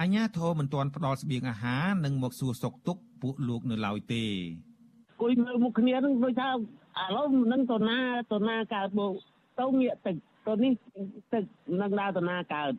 [0.00, 4.24] អាជ្ញាធរមិនទាន់ផ្ដល់ស្បៀងអាហារនិងមកសួរសុខទុក្ខពួកលោកនៅឡើយទេ
[5.20, 6.54] គួយមើលមុខគ្នានឹងដូចថាឥ
[7.16, 8.00] ឡូវនឹងតណា
[8.32, 9.12] តណាកើតមក
[9.60, 10.72] ទៅងាកទឹកទៅនេះ
[11.32, 11.44] ទឹក
[11.80, 12.72] នឹងដើរតណាកើត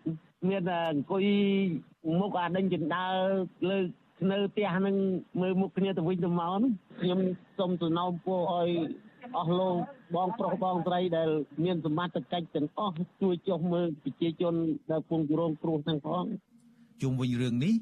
[0.47, 1.25] មានតែអង្គុយ
[2.21, 3.15] មុខអាដេញចិនដើរ
[3.69, 3.77] លើ
[4.31, 4.95] នៅផ្ទះនឹង
[5.41, 6.61] មើលមុខគ្នាទៅវិញទៅមក
[7.01, 7.19] ខ្ញុំ
[7.59, 8.69] សូមសំណូមពរឲ្យ
[9.37, 9.75] អស់លោក
[10.15, 11.29] បងប្រុសបងស្រីដែល
[11.63, 14.53] មានសមត្ថកិច្ចទាំងអស់ជួយចុះមើលប្រជាជន
[14.91, 16.25] ដែលពងរងគ្រោះទាំងផង
[17.01, 17.73] ជុំវិញរឿងនេះ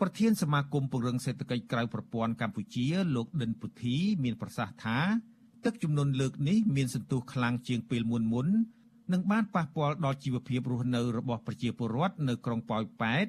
[0.00, 4.98] ប្រធានសមាគមពង្រឹងសេដ្ឋកិច្ចក្រៅប្រព័ន្ធកម្ពុជាលោកដិនពុធីមានប្រសាសន៍ថា
[5.64, 8.46] ទឹកជំនន់លើកនេះមានសន្ទុះខ្លាំងជាងពេលមុនមុន
[9.12, 13.26] និងបានប៉ះពាល់ដល់ជីវភាពរស់នៅរបស់ប្រជាពលរដ្ឋនៅក្រុងប៉ោយប៉ែត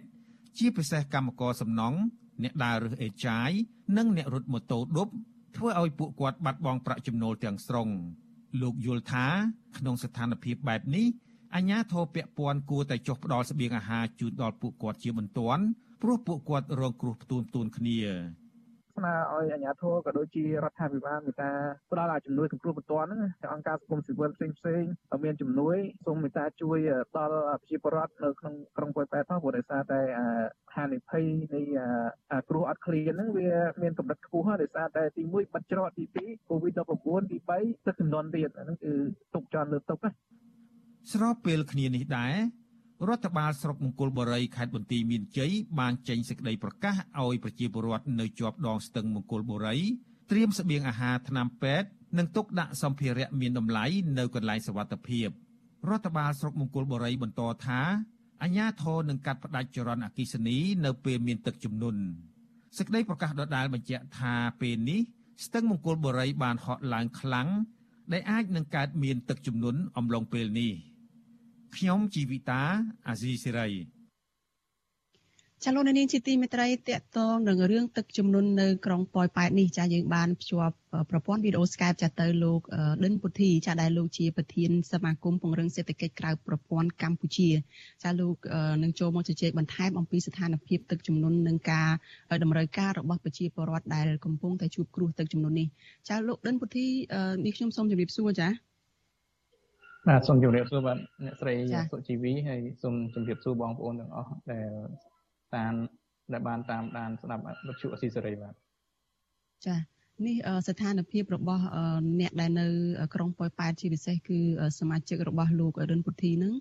[0.58, 2.00] ជាពិសេសកម្មករសំណង់
[2.44, 3.50] អ្នកដើររើសអេចាយ
[3.98, 5.08] និងអ្នករត់ម៉ូតូឌុប
[5.56, 7.90] ធ្វើឲ្យពួកគាត់បាត់បង់ប្រាក់ចំណូលទាំងស្រុង
[8.62, 9.26] លោកយល់ថា
[9.78, 11.06] ក្នុងស្ថានភាពបែបនេះ
[11.56, 15.64] អាជ្ញាធរពាក់ព័ន្ធគួរតែចុះផ្ដល់ស្បៀងអាហារជូនដល់ពួកគាត់ជាបន្ទាន់
[16.02, 18.00] ព្រោះពួកគាត់រងគ្រោះផ្ទួនផ្ទួនគ្នា
[19.00, 21.52] សស្នើឲ្យអាជ្ញាធរក៏ដូចជារដ្ឋាភិបាលមេតា
[21.92, 24.84] ផ្ដល់ឲ្យជំនួយសង្គ្រោះបន្ទាន់ហ្នឹងទៅអង្គការសង្គមស៊ីវិលផ្សេងផ្សេង
[25.24, 26.78] មានជំនួយសូមមេតាជួយ
[27.18, 30.00] ដល់ប្រជាពលរដ្ឋនៅក្នុងក្រុងប៉ោយប៉ែតផងព្រោះដោយសារតែ
[30.76, 31.62] ហានិភ័យនៃ
[32.50, 33.50] គ្រោះអត់ឃ្លានហ្នឹងវា
[33.82, 38.92] មានកម្រិតខ្ពស់ដោយសារតែទី1បាត់ច្រកទី2 COVID-19 ទី3ទឹកចំនួនទៀតហ្នឹងគឺ
[39.34, 40.12] ទុកចោលលើទុកណា
[41.14, 42.36] ស្របពេលគ្នានេះដែរ
[43.08, 49.78] រដ្ឋបាលស្រុកមង្គលបុរីខេត្តបន្ទាយមានជ័យបានចេញសេចក្តីប្រកាសឲ្យប្រជាពលរដ្ឋនៅជាប់ដងស្ទឹងមង្គលបុរី
[50.32, 53.86] ត្រៀមស្បៀងអាហារថ្នាំពេទ្យនិងទុកដាក់សម្ភារៈមានតម្លៃ
[54.18, 55.28] នៅកន្លែងសុវត្ថិភាព
[55.90, 57.82] រដ្ឋបាលស្រុកមង្គលបុរីបន្តថា
[58.44, 62.02] អាជ្ញាធរនឹងកាត់ផ្តាច់ចរន្តអគិសនីនៅពេលមានទឹកជំនន់
[62.78, 65.00] សេចក្តីប្រកាសដដែលបញ្ជាក់ថាពេលនេះ
[65.46, 67.48] ស្ទឹងមង្គលបុរីបានហក់ឡើងខ្លាំង
[68.12, 70.74] ដែលអាចនឹងកើតមានទឹកជំនន់អំឡុងពេលនេះ។
[71.76, 72.64] ខ្ញុំជីវិតា
[73.08, 74.00] អាស៊ីសេរី
[75.64, 80.76] ចាលោកនាងជាទីមេត្រីតកតងនឹងរឿងទឹកជំនន់នៅក្រុងប៉ោយប៉ែតនេះចាយើងបានភ្ជាប់
[81.12, 82.62] ប្រព័ន្ធវីដេអូ Skype ចាទៅលោក
[83.06, 87.50] ដិនពុធីចាដែលលោកជាប្រធានសមាគមពង្រឹងសេដ្ឋកិច្ចក្រៅប្រព័ន្ធកម្ពុជា
[88.04, 88.36] ចាលោក
[88.84, 91.90] នឹងចូលមកជជែកបន្ថែមអំពីស្ថានភាពទឹកជំនន់និងការ
[92.44, 95.68] តម្រូវការរបស់ប្រជាពលរដ្ឋដែលកំពុងតែជួបគ្រោះទឹកជំនន់នេះ
[96.10, 96.88] ចាលោកដិនពុធី
[97.46, 98.50] នេះខ្ញុំសូមជម្រាបសួរចា
[100.08, 101.54] បាទសូមជម្រាបសួរបាទអ្នកស្រី
[101.92, 104.70] សុជីវីហើយសូមជម្រាបសួរបងប្អូនទាំងអស់ដែល
[105.56, 105.74] តាម
[106.34, 108.54] ដែលបានតាមដានស្ដាប់វិទ្យុអស៊ីសេរីបាទ
[109.66, 110.36] ចា៎ នេះ
[110.68, 111.64] ស្ថានភាពរបស់
[112.20, 112.66] អ្នកដែលនៅ
[113.14, 114.40] ក្រុងប៉ោយប៉ែតជាពិសេសគឺ
[114.80, 116.54] សមាជិករបស់លោករិនពុធីនឹង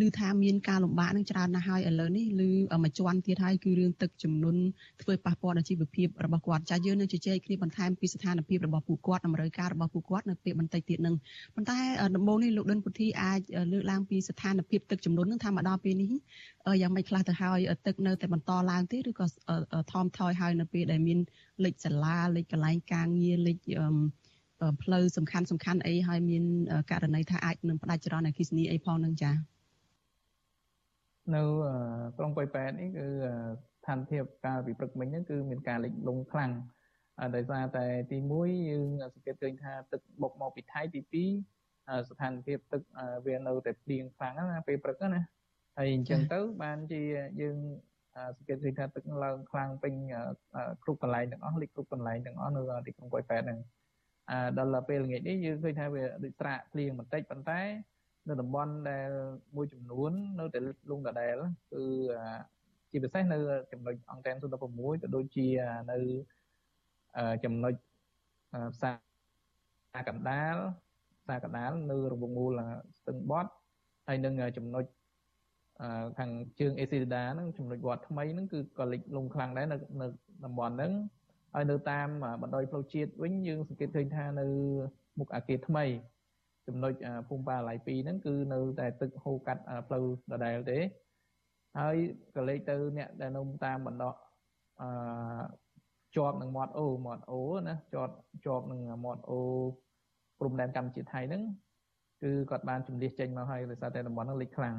[0.00, 2.42] ឮថាមានការលំបាកនឹងច្រើនណាស់ហើយឥឡូវនេះឮ
[2.82, 4.60] មួយជាន់ទៀតហើយគឺរឿងទឹកជំនន់
[5.02, 11.14] ធ្វើប៉ះពាល់ដល់ជីវភាពរបស់គាត់ចាយើងនឹងជជែកគ្នាបន្ថែមពីស្ថានភាពរបស់ពួកគាត់តម្រូវការរបស់ពួកគាត់នៅពេលបន្តិចទៀតនឹង
[11.54, 11.78] ប៉ុន្តែ
[12.16, 13.40] ដំបូងនេះលោករិនពុធីអាច
[13.72, 16.12] លើកឡើងពីស្ថានភាពទឹកជំនន់នឹងថាមកដល់ពេលនេះ
[16.80, 19.26] យ៉ាងម៉េចខ្លះទៅហើយទឹកនៅតែបន្តឡើងទេឬក៏
[19.92, 21.18] ថមថយហើយនៅពេលដែលមាន
[21.64, 23.58] លេខសាលាលេខកន្លែងការងារលេខ
[24.82, 26.44] ផ្លូវសំខាន់សំខាន់អីហើយមាន
[26.90, 29.34] ករណីថាអាចនឹងផ្ដាច់ចរន្តអគិសនីអីផងនឹងចា៎
[31.34, 31.42] នៅ
[32.16, 33.06] ក្រុងប៉ោយប៉ែតនេះគឺ
[33.80, 36.52] ស្ថានភាពកាលពីព្រឹកមិញហ្នឹងគឺមានការលិចលង់ខ្លាំង
[37.36, 41.00] ដោយសារតែទី1យើងសង្កេតឃើញថាទឹកបុកមកពីថៃទី
[41.58, 42.82] 2ស្ថានភាពទឹក
[43.26, 45.20] វានៅតែភ្លៀងខ្លាំងណាពេលព្រឹកណា
[45.80, 47.02] ហើយអញ្ចឹងទៅបានជា
[47.40, 47.56] យើង
[48.36, 49.94] សង្កេតឃើញថាទឹកឡើងខ្លាំងពេញ
[50.82, 53.58] គ្រប់កន្លែងទាំងអស់លិចគ្រប់កន្លែងទាំងអស់នៅទីក្រុងប៉ោយប៉ែតហ្នឹង
[54.30, 57.60] អាដល់ពេលល្ងាចនេះយើងឃើញថាវាដូចត្រាក់ភ្លៀងបន្តិចប៉ុន្តែ
[58.28, 59.10] នៅតំបន់ដែល
[59.56, 60.58] មួយចំនួននៅតែ
[60.90, 61.34] លងដដែល
[61.72, 61.82] គឺ
[62.90, 63.38] ជាពិសេសនៅ
[63.72, 65.46] ចំណុចអង្គតែន016ក៏ដូចជា
[65.90, 65.98] នៅ
[67.44, 67.74] ចំណុច
[68.74, 68.92] ផ្សា
[69.98, 70.56] រកណ្ដាល
[71.22, 72.60] ផ្សារកណ្ដាលនៅរង្វង់មូល
[72.98, 73.50] ស្ទឹងបត់
[74.06, 74.84] ហើយនឹងចំណុច
[76.18, 80.06] ខាងជើងអេស៊ីដាហ្នឹងចំណុចវត្តថ្មីហ្នឹងគឺក៏លិចលង់ខ្លាំងដែរនៅនៅ
[80.44, 80.92] តំបន់ហ្នឹង
[81.54, 82.08] ហើយនៅតាម
[82.42, 84.46] បណ្ដោយផ្លូវជាតិវិញយើងសង្កេតឃើញថានៅ
[85.18, 85.84] មុខអាគារថ្មី
[86.66, 86.92] ចំណុច
[87.28, 90.78] ភូមិបាល័យ2ហ្នឹងគឺនៅតែទឹកហូរកាត់ផ្លូវដដែលទេ
[91.78, 91.96] ហើយ
[92.36, 94.14] ក៏លេខទៅអ្នកដែលនៅតាមបណ្ដោះ
[94.80, 94.88] អឺ
[96.16, 98.14] ជាប់នឹងមាត់អូមាត់អូណាជាប់
[98.44, 99.40] ជាប់នឹងមាត់អូ
[100.38, 101.42] ព្រំដែនកម្ពុជាថៃហ្នឹង
[102.22, 104.76] គឺគាត់បានជំនះចេញមកហើយដោយសារតែតំបន់ហ្នឹងលេខខ្លាំង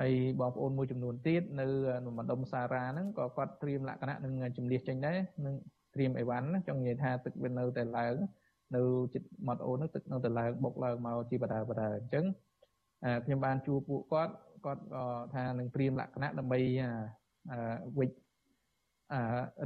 [0.00, 1.66] ហើយបងប្អូនមួយចំនួនទៀតនៅ
[2.18, 5.54] ម្ដុំសារ៉ាហ្នឹងក៏គាត់ត្រៀមលក្ខណៈនឹងជំនះចេញដែរនឹង
[5.94, 8.14] ត្រៀមអីវ៉ាន់ណាចង់និយាយថាទឹកវានៅតែឡើង
[8.76, 8.82] នៅ
[9.14, 12.24] ចិត្តមាត់អូននោះទឹកនៅតែឡើងបុកឡើងមកជាបដាបដាអញ្ចឹង
[13.24, 16.58] ខ្ញុំបានជួបពួកគាត់គាត់ក៏ថានឹងត្រៀមលក្ខណៈដើម្បី
[17.98, 18.16] វិច្ច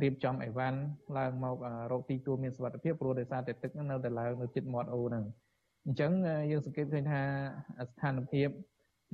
[0.02, 0.78] រៀបចំអីវ៉ាន់
[1.18, 1.56] ឡើងមក
[1.92, 5.24] រកទីទួលមានសុវត្ថិភាពព្រោះដោយសារតែទឹកនៅតែឡើងនៅចិត្តមាត់អូហ្នឹង
[5.86, 6.12] អញ្ចឹង
[6.50, 7.20] យើងសង្កេតឃើញថា
[7.88, 8.48] ស្ថានភាព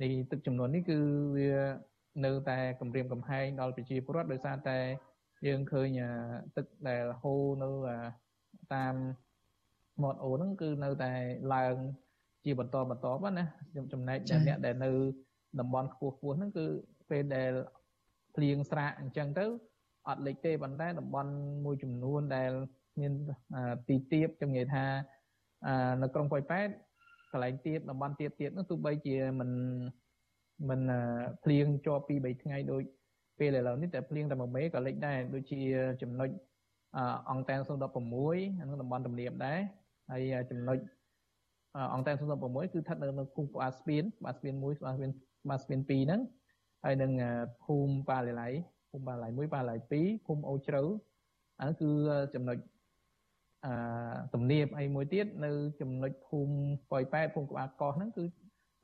[0.01, 0.97] នៃទឹកចំនួននេះគឺ
[1.37, 1.51] វា
[2.25, 4.77] នៅតែគម្រាមកំហែងដល់ប្រជាពលរដ្ឋដោយសារតែ
[5.47, 5.99] យើងឃើញ
[6.57, 7.69] ទឹកដែលហូរនៅ
[8.73, 8.95] តាម
[10.03, 11.11] មាត់អូហ្នឹងគឺនៅតែ
[11.53, 11.75] ឡើង
[12.45, 14.91] ជាបន្តបន្តបាទណាខ្ញុំចំណែកអ្នកដែលនៅ
[15.59, 16.65] តំបន់ខ្ពស់ខ្ពស់ហ្នឹងគឺ
[17.09, 17.51] ពេលដែល
[18.35, 19.45] ភ្លៀងស្រាកអញ្ចឹងទៅ
[20.07, 21.31] អត់លេចទេប៉ុន្តែតំបន់
[21.65, 22.51] មួយចំនួនដែល
[22.99, 23.13] មាន
[23.87, 24.85] ទីទៀបខ្ញុំនិយាយថា
[26.01, 26.69] នៅក្រុងប៉ោយប៉ែត
[27.33, 29.49] កន្លែងទៀតតំបន់ទៀតទៀតនោះទោះបីជាមិន
[30.69, 30.81] មិន
[31.43, 32.83] ភ្លៀងជាប់ពី3ថ្ងៃដូច
[33.39, 35.59] ពេលឥឡូវនេះតែភ្លៀងតែមួយមេក៏លេចដែរដូចជា
[36.01, 36.29] ចំណុច
[37.31, 37.77] អង្គតែន016ក្នុង
[38.81, 39.59] តំបន់ទំនៀមដែរ
[40.11, 40.77] ហើយចំណុច
[41.93, 46.21] អង្គតែន016គឺស្ថិតនៅក្នុងភូមិក្បាលស្ពានក្បាលស្ពាន1ក្បាលស្ពានក្បាលស្ពាន2ហ្នឹង
[46.83, 47.11] ហើយនឹង
[47.63, 48.47] ភូមិប៉ាលីឡៃ
[48.89, 50.83] ភូមិប៉ាឡៃ1ប៉ាឡៃ2ភូមិអូជ្រៅ
[51.59, 51.89] អានោះគឺ
[52.33, 52.57] ចំណុច
[53.65, 53.73] អឺ
[54.33, 56.55] ទំនៀបហើយមួយទៀតនៅចំណុចភូមិ
[56.91, 58.23] ប៉ោយប៉ែតភូមិក្បាលកោះហ្នឹងគឺ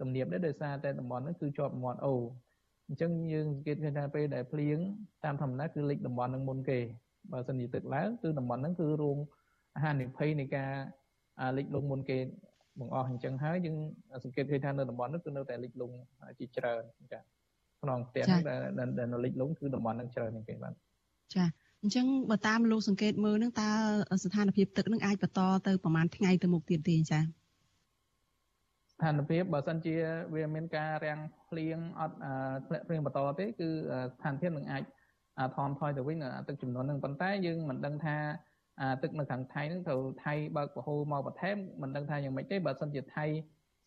[0.01, 2.15] ទំនៀបដែរដោយសារតែតំបន់ហ្នឹងគឺជាប់មាត់អូ
[2.87, 4.77] អញ្ចឹងយើងសង្កេតឃើញថាពេលដែលភ្លៀង
[5.23, 6.79] តាមធម្មតាគឺលិចតំបន់ហ្នឹងមុនគេ
[7.31, 9.17] បើសិនជាទឹកឡើងគឺតំបន់ហ្នឹងគឺរង
[9.83, 10.71] ហានិភ័យនៃការ
[11.57, 12.17] លិចលង់មុនគេ
[12.79, 13.77] បង្អស់អញ្ចឹងហើយយើង
[14.23, 15.95] សង្កេតឃើញថានៅតំបន់នោះគឺនៅតែលិចលង់
[16.39, 16.81] ជាច្រើន
[17.13, 17.19] ចា
[17.81, 20.73] ក្នុងផ្ទះដែលដែលលិចលង់គឺតំបន់ហ្នឹងច្រើនជាងគេបាទ
[21.35, 21.43] ចា
[21.83, 23.69] អញ្ចឹងបើតាមលោកសង្កេតមើលហ្នឹងតើ
[24.23, 29.95] ស្ថានភាពទឹកហ្នឹងអាចបន្តទៅប្រហែលថ្ងៃទៅមុខទៀតទេចាស្ថានភាពបើសិនជា
[30.33, 32.15] វាមានការរាំងភ្លៀងអត់
[32.67, 33.69] ធ្លាក់ភ្លៀងបន្តទេគឺ
[34.13, 34.83] ស្ថានភាពនឹងអាច
[35.55, 38.15] ថមថយទៅវិញទឹកចំនួននឹងប៉ុន្តែយើងមិនដឹងថា
[39.03, 43.25] ទឹកនៅខាងថៃនឹងត្រូវថៃបើកប្រហូរមកបន្ថែមមិនដឹងថាយ៉ាងម៉េចទេបើសិនជាថៃ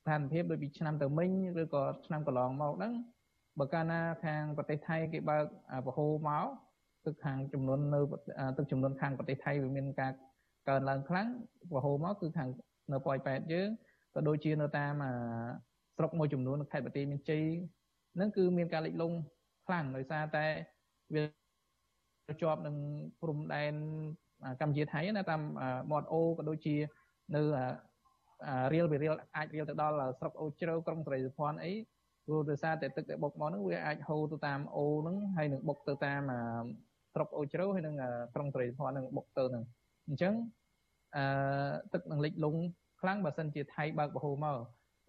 [0.03, 1.31] ស្ថានភាពដូចពីឆ្នាំទៅមិញ
[1.63, 2.93] ឬក៏ឆ្នាំកន្លងមកហ្នឹង
[3.59, 5.45] បើកាលណាខាងប្រទេសថៃគេបើក
[5.87, 6.47] ប្រហូរមក
[7.07, 8.01] ទឹកខាងចំនួននៅ
[8.59, 10.13] ទឹកចំនួនខាងប្រទេសថៃវាមានការ
[10.69, 11.29] កើនឡើងខ្លាំង
[11.71, 12.49] ប្រហូរមកគឺខាង
[12.93, 13.69] នៅប៉ោយប៉ែតយើង
[14.15, 14.93] ក៏ដូចជានៅតាម
[15.97, 17.45] ស្រុកមួយចំនួននៅខេត្តបន្ទាយមានជ័យ
[18.15, 19.17] ហ្នឹងគឺមានការលិចលង់
[19.67, 20.47] ខ្លាំងដោយសារតែ
[21.15, 21.23] វា
[22.43, 22.77] ជាប់នឹង
[23.21, 23.75] ព្រំដែន
[24.61, 25.41] កម្ពុជាថៃណាតាម
[25.91, 26.77] មាត់អូក៏ដូចជា
[27.37, 27.43] នៅ
[28.73, 31.73] រៀលវារៀលអាចរៀលទៅដល់ស្រុកអូជ្រៅក្រុងស្រីសុភ័ណ្ឌអី
[32.27, 36.23] ព្រោះដោយសារតែទឹកដែលបុកមកហ្នឹងវាអាចហូរទៅតាមអូហ្នឹងហើយនឹងបុកទៅតាម
[37.15, 37.95] ស្រុកអូជ្រៅហើយនឹង
[38.35, 39.65] ក្រុងស្រីសុភ័ណ្ឌនឹងបុកទៅហ្នឹង
[40.09, 40.35] អញ្ចឹង
[41.17, 41.25] អឺ
[41.93, 42.61] ទឹកនឹងលិចលង់
[43.01, 44.57] ខ្លាំងបើសិនជាថៃបើកបហូរមក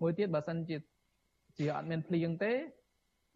[0.01, 0.77] មួយទៀតបើសិនជា
[1.57, 2.51] ជាអត់មានភ្លៀងទេ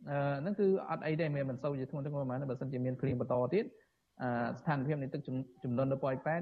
[0.10, 3.66] អឺហ្នឹងគឺអត់អីទេមិនមិនសូវជាធ្ងន់ធ្ងរប៉ុន្មានបើសិនជាមានភ្លៀងបន្តទៀត
[4.22, 5.22] អឺស្ថានភាពនៃទឹក
[5.64, 6.42] ចំនួននៅប៉ោយប៉ែត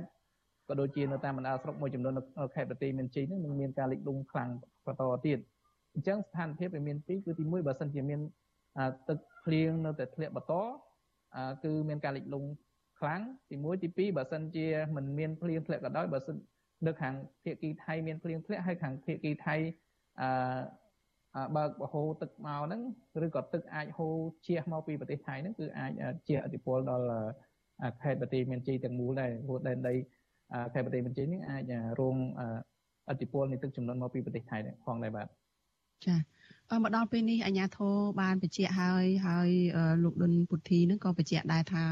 [0.68, 2.22] ក៏ដូចជានៅតាមបណ្ដាស្រុកមួយចំនួននៅ
[2.56, 4.50] ខេត្តប្រទីមានជ័យហ្នឹងនឹងមានការលិចលង់ខ្លាំង
[4.86, 5.40] បន្តទៀត
[5.94, 8.20] អញ្ចឹងស្ថានភាពវាមានពីរគឺទី1បើសិនជាមាន
[9.10, 10.54] ទឹកភ្លៀងនៅតែធ្លាក់បន្ត
[11.64, 12.48] គឺមានការលិចលង់
[13.00, 16.36] ខ្លាំងទី1ទី2បើសិនជាមិនមានភ្លៀងធ្លាក់ក៏ដោយបើសិន
[16.88, 19.56] នៅខាងភៀកគីថៃមានភ្លៀងធ្លាក់ហើយខាងភៀកគីថៃ
[20.22, 20.30] អឺ
[21.56, 22.82] បើកបហូរទឹកមកហ្នឹង
[23.26, 24.16] ឬក៏ទឹកអាចហូរ
[24.48, 25.92] ជះមកពីប្រទេសថៃហ្នឹងគឺអាច
[26.28, 27.08] ជះឥទ្ធិពលដល់
[28.02, 29.94] ខេត្តប្រទេសមានជ័យទាំងមូលដែរព្រោះដែនដី
[30.74, 32.18] ខេត្តប្រទេសមានជ័យនេះអាចរង
[33.12, 35.28] ឥទ្ធិពលនៃទឹកចំនួនមកពីប្រទេសថៃផងដែរបាទ
[36.06, 36.35] ចា៎
[36.74, 39.50] មកដល់ពេលនេះអាជ្ញាធរបានបញ្ជាក់ហើយហើយ
[40.04, 41.84] លោកដុនពុទ្ធីនឹងក៏បញ្ជាក់ដែរថា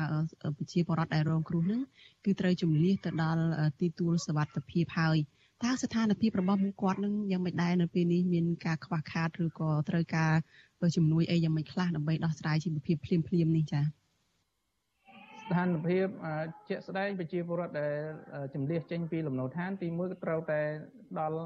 [0.57, 1.81] ប្រជាពលរដ្ឋដែលរងគ្រោះនឹង
[2.25, 3.43] គឺត្រូវជំនះទៅដល់
[3.81, 5.17] ទីទួលសវត្ថភាពហើយ
[5.63, 10.33] តើស្ថានភាពរបស់ពួកគាត់នឹងយ៉ាងមិនដែរនៅពេលនេះមានការខ្វះខាតឬក៏ត្រូវការ
[10.95, 13.85] ជំនួយអីយ៉ាងមិនខ្លះដើម្បីដោះស្រាយជីវភាពភ្លាមភ្លាមនេះចា៎
[15.43, 16.07] ស្ថានភាព
[16.69, 17.93] ជាក់ស្ដែងប្រជាពលរដ្ឋដែល
[18.53, 20.61] ជំនះចេញពីលំនៅឋានទី1ក៏ត្រូវតែ
[21.19, 21.43] ដល់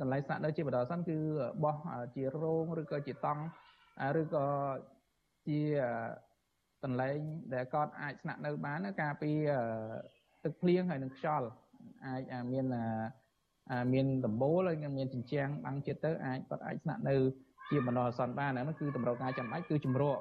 [0.00, 1.16] កន្លែងស្នាក់នៅជាបណ្ដោះអាសន្នគឺ
[1.64, 1.76] បោះ
[2.14, 3.42] ជារោងឬក៏ជាតង់
[4.20, 4.46] ឬក៏
[5.48, 5.60] ជា
[6.82, 7.18] កន្លែង
[7.54, 9.30] ដែលគាត់អាចស្នាក់នៅបានការពី
[10.44, 11.48] ទឹកភ្លៀងហើយនឹងខ្យល់
[12.06, 12.66] អាចមាន
[13.92, 17.16] មានដំបូលហើយមានជញ្ជាំងបាំងចិត្តទៅអាចគាត់អាចស្នាក់នៅ
[17.70, 20.18] ជាបណ្ដោះអាសន្នបានហ្នឹងគឺតម្រូវការចាំបាច់គឺជំរក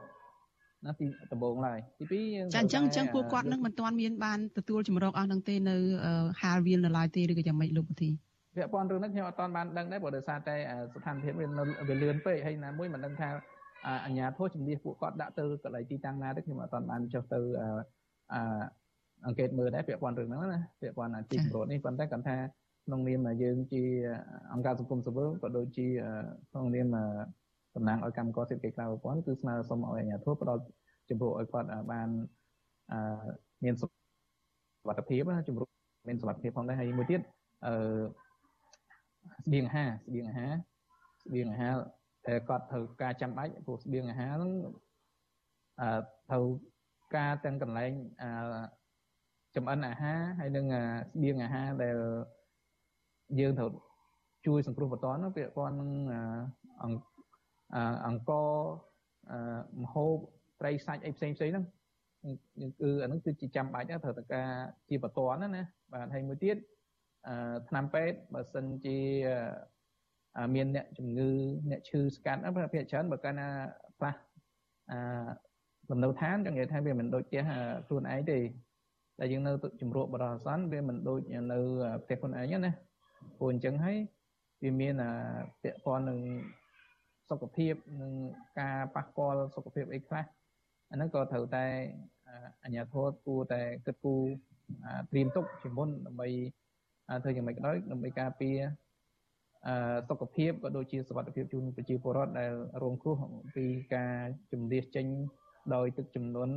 [0.86, 5.76] ណាទីដំបូងឡើយទី2យើងចាអញ្ចឹងអញ្ចឹងពួកគាត់នឹងមិនទាន់មានបានទទួលជំរកអស់នឹងទេនៅ
[6.41, 8.10] ហាលវាលនៅឡើយទេឬក៏យ៉ាងម៉េចលោកពធី
[8.55, 10.55] ពាក់ព័ន្ធរឿងនេះខ្ញុំអត់ទាន់បានដឹងដែរព្រោះដោយសារតែ
[10.93, 13.29] ស្ថានភាពវានៅវាលឿនពេកហើយណាមួយមិនដឹងថា
[14.05, 17.39] អញ្ញាធិជំនះពួកគាត់ដាក់ទៅកន្លែងទីតាំងណាទេខ្ញុំអត់ទាន់បានចុះទៅ
[18.33, 18.35] អ
[19.25, 22.35] អង្កេតមើលដែរពាក់ព័ន្ធរឿងហ្នឹងណាពាក់ព័ន្ធទីជំរត់នេះប៉ុន្តែគាត់ថា
[22.85, 23.83] ក្នុងនាមយើងជា
[24.53, 25.87] អង្គការសង្គមស៊ីវិលក៏ដូចជា
[26.51, 26.87] ក្នុងនាម
[27.75, 30.61] តំណាងឲ្យកម្មករសិទ្ធិក្រៅប្រព័ន្ធគឺស្នើសុំឲ្យអាជ្ញាធរផ្ដល់
[31.09, 32.09] ជំរុញឲ្យគាត់បាន
[33.63, 33.85] មានសុ
[34.97, 35.69] ខភាពណាជំរុញ
[36.07, 37.21] មានសុខភាពផងដែរហើយមួយទៀត
[37.67, 37.73] អឺ
[39.45, 40.53] ស្បៀងអាហារស្បៀងអាហារ
[41.23, 41.75] ស្បៀងអាហារ
[42.27, 44.51] តែគាត់ត្រូវការចាំបាច់ព្រោះស្បៀងអាហារហ្នឹង
[45.81, 45.89] អឺ
[46.29, 46.45] ត្រូវ
[47.15, 47.91] ការទាំងកន្លែង
[48.23, 48.29] អឺ
[49.55, 50.65] ចំអិនអាហារហើយនឹង
[51.13, 51.97] ស្បៀងអាហារដែល
[53.39, 53.69] យើងត្រូវ
[54.45, 55.89] ជួយសង្គ្រោះបន្ទាន់នោះពាក់ព័ន្ធនឹង
[58.05, 58.31] អង្គ
[59.81, 60.15] មហូប
[60.59, 61.65] ត្រីសាច់អីផ្សេងផ្សេងហ្នឹង
[62.81, 64.49] គឺអាហ្នឹងគឺជាចាំបាច់ត្រូវតែការ
[64.89, 66.57] ជាបន្ទាន់ណាណាបាទហើយមួយទៀត
[67.69, 68.97] ថ្នាំពេទ្យបើសិនជា
[70.55, 71.29] មានអ្នកជំងឺ
[71.71, 73.47] អ្នកឈឺស្កាត់ប្រភេទច្រើនបើកាលណា
[73.97, 74.15] ខ្លះ
[74.91, 74.99] អឺ
[75.89, 77.41] លំនៅឋានចង់និយាយថាវាមិនដូចផ្ទះ
[77.88, 78.39] ខ្លួនឯងទេ
[79.19, 81.19] តែយើងនៅជំរក់បរិស័នវាមិនដូច
[81.51, 81.59] នៅ
[82.03, 82.71] ផ្ទះខ្លួនឯងណា
[83.38, 83.97] ព្រោះអញ្ចឹងហើយ
[84.63, 84.95] វាមាន
[85.62, 86.19] ពាក់ព័ន្ធនឹង
[87.29, 88.13] សុខភាពនិង
[88.59, 90.25] ការប៉ះពាល់សុខភាពអីខ្លះ
[90.91, 91.65] អាហ្នឹងក៏ត្រូវតែ
[92.63, 94.21] អាជ្ញាធរគួរតែគិតគូរ
[95.12, 96.27] ត្រៀមទុកជាមុនដើម្បី
[97.23, 98.57] ធ្វើយ៉ាងម៉េចក៏ដោយដើម្បីការពារ
[99.67, 99.75] អឺ
[100.09, 102.51] សុខភាពក៏ដូចជាសុខភាពជូនប្រជាពលរដ្ឋដែល
[102.83, 103.17] រងគ្រោះ
[103.55, 104.15] ពីការ
[104.51, 105.05] ជំនះចេញ
[105.73, 106.49] ដោយទឹកចំនួន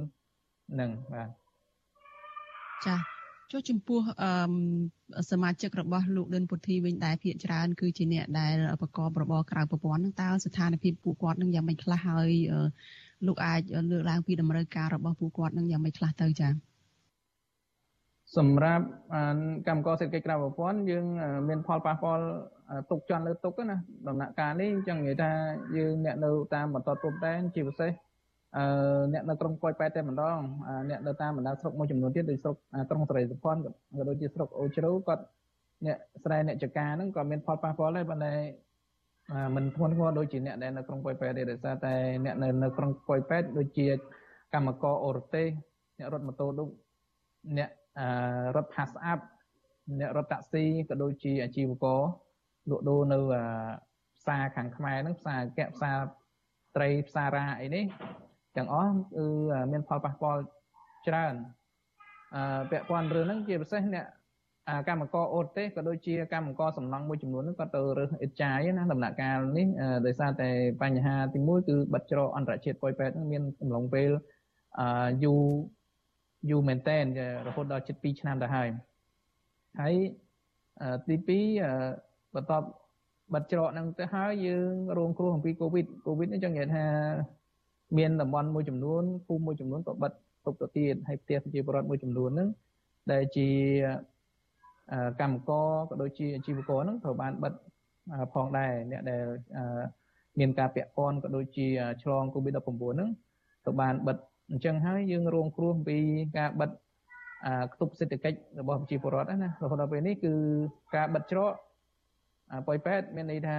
[0.81, 1.29] នឹងបាទ
[2.87, 2.97] ចា
[3.53, 12.31] ចុះចំពោះអឺសមាជិករបស់លោកដិនពុទ្ធីវិញដែរភាកច្រើនគឺជាអ្នកដែលប្រកបរបរក្រៅប្រព័ន្ធនឹងតើស្ថានភាពពួកគាត់នឹងយ៉ាងម៉េចខ្លះហើយ
[13.27, 16.76] លោកអាចលើកឡើងពីតម្រូវការរបស់ពួកគាត់នឹងយ៉ាងម៉េចខ្លះទៅចា៎
[18.35, 18.85] សម្រាប់
[19.69, 21.05] កម្មករសេដ្ឋកិច្ចក្រៅប្រព័ន្ធយើង
[21.49, 22.25] មានផលប៉ះពាល់
[22.91, 23.77] ទុកជន់លើទុកណា
[24.09, 25.31] ដំណាក់កាលនេះអញ្ចឹងនិយាយថា
[25.77, 27.93] យើងអ្នកនៅតាមបន្តព្រំដែនជាពិសេស
[28.57, 28.65] អឺ
[29.13, 30.39] អ្នកនៅក្រុងប៉ោយប៉ែតតែម្ដង
[30.91, 32.57] អ្នកនៅតាមបណ្ដាស្រុកមួយចំនួនទៀតដូចស្រុក
[32.91, 33.71] ក្រុងសេរីសុផាន់ក៏
[34.09, 35.25] ដូចជាស្រុកអូជ្រូវគាត់
[35.87, 38.35] អ្នកស្រែអ្នកចកាហ្នឹងក៏មានផលប៉ះពាល់ដែរប៉ុន្តែ
[39.57, 43.87] មិនធ្ងន់ធ្ងរដូចជាអ្នកដែលនៅក្រុងប៉ោយប៉ែតទេដោយសារតែអ្នកនៅនៅក្រុងប៉ោយប៉ែតដូចជា
[44.55, 45.47] កម្មករអូរទេស
[45.99, 46.69] អ្នករត់ម៉ូតូដូច
[47.59, 47.71] អ្នក
[48.57, 49.21] រត់ pass up
[50.01, 52.01] អ្នករត់តាក់ស៊ីក៏ដូចជាអាជីវករ
[52.71, 53.19] លក់ដូរនៅ
[54.19, 55.99] ផ្សារខាងខ្មែរហ្នឹងផ្សារកែផ្សារ
[56.77, 57.85] ត្រីផ្សាររាអីនេះ
[58.57, 59.27] ទាំងអស់គឺ
[59.73, 60.41] មានផលប៉ះពាល់
[61.07, 61.35] ច្រើន
[62.35, 64.07] អឺពាក់ព័ន្ធរឿងហ្នឹងជាពិសេសអ្នក
[64.89, 69.67] កម្មករអូតទេក៏ដូចជាកម្មករសំណង់មួយចំនួនហ្នឹងក៏ទៅរើសអិតចាយណាដំណាក់កាលនេះ
[70.07, 70.51] ដោយសារតែ
[70.83, 74.11] បញ្ហាទី1គឺបិទច្រកអន្តរជាតិប៉ុយប៉ែតហ្នឹងមានកំឡុងពេល
[74.79, 75.43] អឺយូរ
[76.51, 77.05] យូរមែនតែន
[77.47, 78.69] រហូតដល់ជិត2ឆ្នាំទៅហើយ
[79.81, 79.95] ហើយ
[81.09, 81.17] ទី
[81.97, 82.67] 2បន្ទាប់
[83.35, 86.87] បិទច្រកហ្នឹងទៅហើយយើងរងគ្រោះអំពីកូវីដកូវីដនេះចឹងនិយាយថា
[87.99, 90.13] មានតំបន់មួយចំនួនភូមិមួយចំនួនក៏បិទ
[90.47, 92.49] ទុកទៅទៀតហើយផ្ទះប្រជាពលរដ្ឋមួយចំនួនហ្នឹង
[93.13, 93.49] ដែលជា
[95.21, 97.53] កម្មករក៏ដូចជាអាជីវករហ្នឹងត្រូវបានបិទ
[98.35, 99.25] ផងដែរអ្នកដែល
[100.39, 101.67] មានការពាក់ព័ន្ធក៏ដូចជា
[102.03, 102.59] ឆ្លង COVID-19
[102.95, 103.11] ហ្នឹង
[103.65, 104.17] ត្រូវបានបិទ
[104.51, 105.99] អញ្ចឹងហើយយើងរងគ្រោះពី
[106.39, 106.71] ការបិទ
[107.73, 110.33] ខ្ទប់សេដ្ឋកិច្ចរបស់ប្រជាពលរដ្ឋណារហូតដល់ពេលនេះគឺ
[110.95, 111.53] ការបិទច្រក
[112.67, 113.57] ប៉ុយប៉ែតមានន័យថា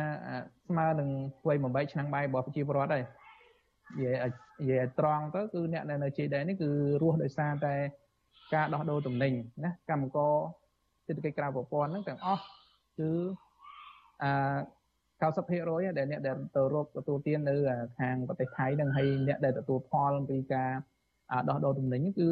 [0.67, 1.09] ស្មើនឹង
[1.41, 3.03] ធ្វើបំបែកឆ្នាំងបាយរបស់ប្រជាពលរដ្ឋហើយ
[3.97, 4.15] និយាយ
[4.61, 6.69] និយាយត្រង់ទៅគឺអ្នកនៅជ័យដែរនេះគឺ
[7.01, 7.75] រស់ដោយសារតែ
[8.53, 10.33] ការដោះដូរទំនិញណាកម្មករ
[11.05, 12.43] សេដ្ឋកិច្ចក្រៅប្រព័ន្ធហ្នឹងទាំងអស់
[12.99, 13.11] គឺ
[14.23, 14.31] អា
[15.21, 17.55] 90%ដែលអ្នកដែលទៅរកទទួលទាននៅ
[17.99, 20.71] ខាងប្រទេសថៃនឹងហើយអ្នកដែលទទួលផលពីការ
[21.49, 22.29] ដោះដូរទំនិញគឺ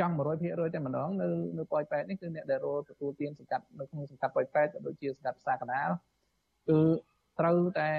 [0.00, 5.90] ចង់100%តែម្ដងនៅនៅប៉ោយប៉ែតនេះគឺអ្នកដែលរកទទួលទានសង្កាត់នៅក្នុងសង្កាត់ប៉ោយប៉ែតក៏ដូចជាសង្កាត់ផ្សារកណ្ដាល
[6.68, 6.78] គឺ
[7.40, 7.90] ត្រូវតែ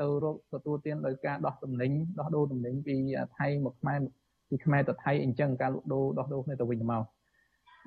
[0.00, 2.96] ទៅរកទទួលទានដោយការដោះទំនិញដោះដូរទំនិញពី
[3.38, 4.00] ថៃមកខ្មែរ
[4.48, 7.02] ពីខ្មែរទៅថៃអញ្ចឹងការលក់ដូរដោះដូរគ្នាទៅវិញទៅមក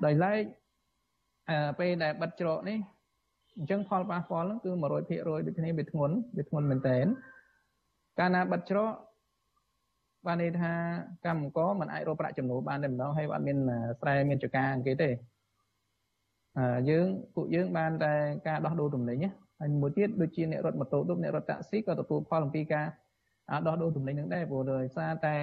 [0.04, 0.42] ដោយឡែក
[1.78, 2.78] ពេលដែលបិទច្រកនេះ
[3.58, 6.98] អញ្ចឹងផលប៉ះពាល់ហ្នឹងគឺ100%ដូចគ្នាវាធ្ងន់វាធ្ងន់មែនតើ
[8.18, 8.92] កាលណាបិទច្រក
[10.26, 10.72] បានន័យថា
[11.26, 13.58] កម្មករមិនអាចរកប្រាក់ចំណូលបានតែម្ដងហើយអត់មាន
[14.00, 15.10] ស្រែមានចការអង្កេតទេ
[16.58, 18.12] អឺយើងពួកយើងបានតែ
[18.48, 19.18] ការដោះដូរទំនិញ
[19.60, 22.86] ហើយមួយទៀតដូចជាអ្នករត់ម៉ូតូទុកអ្នករត់តាក់ស៊ីក៏ទទួលផលអំពីការ
[23.66, 25.36] ដោះដូរទំនិញនឹងដែរព្រោះដោយសារតែ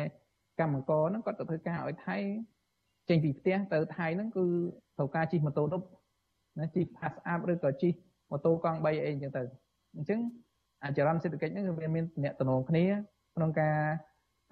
[0.60, 2.18] កម្មករហ្នឹងគាត់ទៅធ្វើការឲ្យថៃ
[3.10, 4.46] ចេញពីផ្ទះទៅថៃហ្នឹងគឺ
[4.98, 5.82] ត្រូវការជិះម៉ូតូទុក
[6.58, 7.94] ណាជិះ pass up ឬក៏ជិះ
[8.30, 9.42] ម៉ូតូកង់3អីអញ្ចឹងទៅ
[9.96, 10.20] អញ្ចឹង
[10.84, 12.86] អាចរន្តសេដ្ឋកិច្ចហ្នឹងគឺវាមានអ្នកតំណងគ្នា
[13.36, 13.78] ក្នុងការ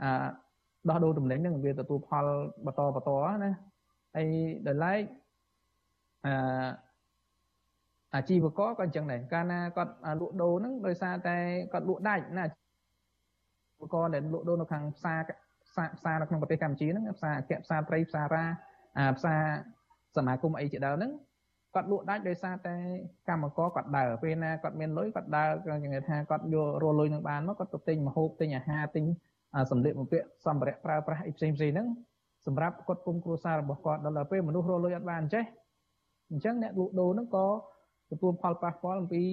[0.01, 0.09] អឺ
[0.89, 2.25] ដោះដូរទំនិញហ្នឹងវាទទួលផល
[2.65, 3.11] បន្តបន្ត
[3.43, 3.51] ណា
[4.15, 4.27] ហើយ
[4.67, 5.01] ដល់ឡែក
[6.25, 6.33] អឺ
[8.15, 11.37] អាជីវករក៏អញ្ចឹងដែរកាលណាគាត់លក់ដូរហ្នឹងដោយសារតែ
[11.73, 12.59] គាត់លក់ដាច់ណាអាជី
[13.81, 15.19] វករដែលលក់ដូរនៅខាងផ្សារ
[15.97, 18.45] ផ្សារនៅក្នុងប្រទេសកម្ពុជាហ្នឹងផ្សារអគ្គផ្សារត្រីផ្សាររា
[19.17, 19.41] ផ្សារ
[20.17, 21.11] សមាគមអីជាដើមហ្នឹង
[21.75, 22.75] គាត់លក់ដាច់ដោយសារតែ
[23.29, 29.03] កម្មករគាត់ដើរពេលណាគាត់មានលុយគាត់ដើរគាត់និយាយថាគាត់យករលុយនឹងបានមកគាត់ទៅទិញម្ហូបទិញអាហារទិញ
[29.71, 31.87] សម្លៀកបំពាក់សម្ភារៈប្រើប្រាស់អីផ្សេងផ្សេងហ្នឹង
[32.45, 35.43] សម្រាប់គាត់គុំគ្រួសាររបស់គាត់ដល់ពេលមនុស្សរលុយអត់បានចេះ
[36.31, 37.47] អញ្ចឹងអ្នកលក់ដូរហ្នឹងក៏
[38.11, 39.23] ទទួលផលប៉ះពាល់អំពី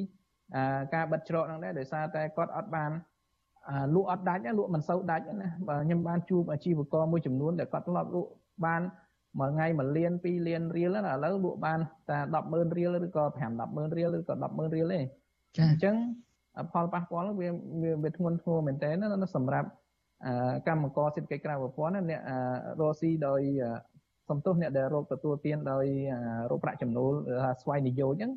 [0.95, 2.91] ការបិទច្រកហ្នឹងដែរដោយសារតែគាត់អត់បាន
[3.95, 8.31] លក់អត់ដាច់លក់មិនសូវដាច់ណាបើខ្ញុំបានជួបអាជីវករមួយចំនួនដែលគាត់ធ្លាប់លក់
[8.65, 8.81] បាន
[9.39, 11.79] មួយថ្ងៃ1លាន2លានរៀលណាឥឡូវលក់បាន
[12.11, 12.19] តែ
[12.49, 15.01] 100000រៀលឬក៏5 100000រៀលឬក៏100,000រៀលទេ
[15.57, 15.95] ចាអញ្ចឹង
[16.73, 17.49] ផលប៉ះពាល់វា
[18.03, 19.69] វាធ្ងន់ធ្ងរមែនតើណាសម្រាប់
[20.69, 22.21] កម្មករសេដ្ឋកិច្ចក្រៅប្រព័ន្ធអ្នក
[22.81, 23.41] រស់ស៊ីដោយ
[24.29, 25.85] សំទោសអ្នកដែលរកទទួលទានដោយ
[26.51, 27.13] រកប្រាក់ចំណូល
[27.61, 28.33] ស្វ័យនិយោជហ្នឹង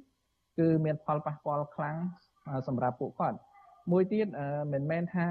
[0.59, 1.95] គឺមានផលប៉ះពាល់ខ្លាំង
[2.67, 3.37] សម្រាប់ពួកគាត់
[3.91, 4.27] មួយទៀត
[4.73, 5.27] មិនមែនថា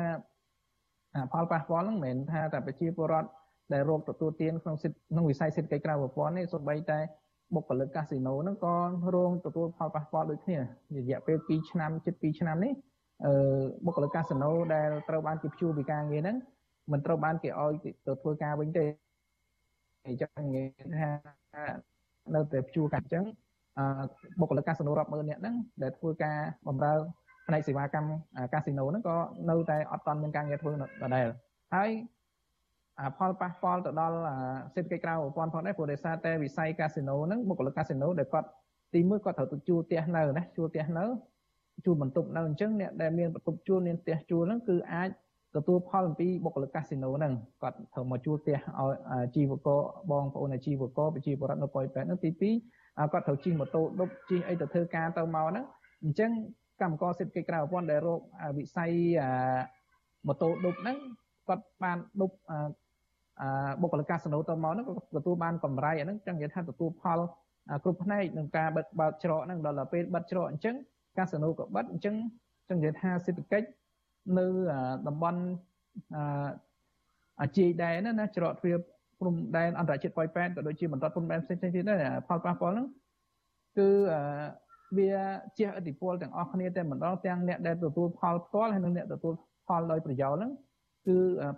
[1.32, 3.28] ផលប៉ះពាល់ហ្នឹងមិនមែនថាតែប្រជាពលរដ្ឋ
[3.72, 6.98] ដែលរកទទួលទានក្នុងសិទ្ធិក្នុងវិស័យសេដ្ឋកិច្ចក្រៅប្រព័ន្ធនេះសូម្បីតែ
[7.54, 8.74] បុគ្គលិកកាស៊ីណូហ្នឹងក៏
[9.14, 12.72] រងទទួលផលប៉ះពាល់ដូចគ្នារយៈពេល2ឆ្នាំជិត2ឆ្នាំនេះ
[13.24, 13.32] អឺ
[13.86, 16.36] បុគ្គលិកកាស៊ីណូដែលត្រូវបានគេព្យួរពីការងារហ្នឹង
[16.92, 17.90] មិនត្រូវបានគេឲ្យទៅ
[18.22, 18.84] ធ្វើការវិញទេ
[20.06, 20.66] អញ្ចឹងនិយាយ
[21.00, 21.10] ថា
[22.34, 23.24] នៅតែព្យួរកាអញ្ចឹង
[23.78, 24.04] អឺ
[24.40, 26.36] បុគ្គលិកកាស៊ីណូរាប់ម៉ឺននាក់ហ្នឹងដែលធ្វើការ
[26.68, 26.92] បម្រើ
[27.46, 28.10] ផ្នែកសេវាកម្ម
[28.52, 29.16] កាស៊ីណូហ្នឹងក៏
[29.50, 31.26] នៅតែអត់ទាន់មានការងារធ្វើដដែល
[31.74, 31.90] ហើយ
[33.18, 34.16] ផលប៉ះពាល់ទៅដល់
[34.74, 38.48] សេដ្ឋកិច្ចក្រៅប្រព័ន្ធផងដែរព្រោះដោយសារតែវិស័យកាស៊ីណូហ្នឹងបុគ្គលិកកាស៊ីណូដែលគាត់
[38.94, 41.04] ទីមួយគាត់ត្រូវទៅជួលផ្ទះនៅណាជួលផ្ទះនៅ
[41.84, 45.08] ជួលបន្ទប់នៅអញ្ចឹងអ្នកដែលមានបន្ទប់ជួលមានផ្ទះជួលហ្នឹងគឺអាច
[45.56, 47.32] ទទួលផលអំពីបុគ្គលិកកាស៊ីណូហ្នឹង
[47.62, 49.80] គាត់ត្រូវមកជួលផ្ទះឲ្យជីវករ
[50.10, 52.30] បងប្អូនអាជីវករប្រជាពលរដ្ឋនៅប៉ោយប៉ែតហ្នឹងទី
[52.72, 55.64] 2គាត់ត្រូវជិះម៉ូតូដប់ជិះអីទៅធ្វើការទៅមកហ្នឹង
[56.04, 56.30] អញ្ចឹង
[56.80, 58.20] កម្មករសេដ្ឋកិច្ចក្រៅប្រព័ន្ធដែលរក
[58.58, 58.90] វិស័យ
[60.26, 60.96] ម៉ូតូដប់ហ្នឹង
[61.48, 62.36] គាត់បានដប់
[63.80, 67.20] បុគ្គលិកកាស៊ីណូទៅមកហ្នឹងក៏ទទួលបានកម្រៃអាហ្នឹងចឹងនិយាយថាទទួលផល
[67.84, 70.74] គ្រប់ផ្នែកនឹងការបិទបើកច្រកហ្នឹងដល់ពេលបិទច្រកអញ្ចឹង
[71.16, 72.14] កាស៊ីណូក៏បិទអញ្ចឹង
[72.68, 73.66] ចឹងនិយាយថាសេដ្ឋកិច្ច
[74.38, 74.46] នៅ
[75.06, 75.40] តំបន់
[77.40, 78.76] អាជីដែនណាច្រកទ្វារ
[79.20, 82.86] ព្រំដែនអន្តរជាតិប៉ោយប៉ែតក៏ដូចជាបន្តព្រំដែនផ្សេងៗទៀតដែរផលប៉ះពាល់ហ្នឹង
[83.78, 83.88] គឺ
[84.96, 85.12] វា
[85.58, 89.34] ជះឥទ្ធិពលទាំងអស់គ្នាតែម្ដងទាំងអ្នកដែលទទួលផលផ្ទាល់ហើយនិងអ្នកទទួល
[89.66, 90.52] ផលដោយប្រយោលហ្នឹង
[91.06, 91.16] គឺ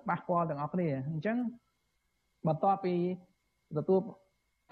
[0.09, 1.37] ប៉ះពាល់ទាំងអស់គ្នាអញ្ចឹង
[2.47, 2.95] បន្ទាប់ពី
[3.79, 4.01] ទទួល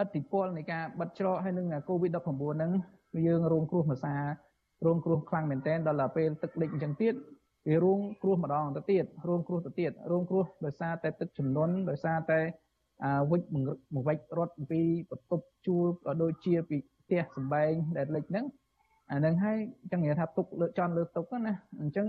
[0.03, 2.17] ឥទ្ធិពលនៃការបិទច្រកហើយនឹង COVID-19
[2.57, 2.71] ហ្នឹង
[3.27, 4.23] យើងរងគ្រោះមួយសារ
[4.87, 7.14] រងគ្រោះខ្លាំងមែនទែនដល់ពេលទឹកលិចអញ្ចឹងទៀត
[7.69, 12.41] វារងគ្រោះម្ដងទៅទៀតរងគ្រោះទៅទៀតរងគ្រោះដោយសារតែទឹកចំនួនដោយសារតែ
[13.31, 18.45] វិច្ចមួយវិច្ចរត់ពីបន្ទប់ជួលក៏ដូចជាពីផ្ទះសំបែងដែលលិចហ្នឹង
[19.12, 22.07] អានឹងហើយអញ្ចឹងនិយាយថាទុកលើចន់លើទុកណាអញ្ចឹង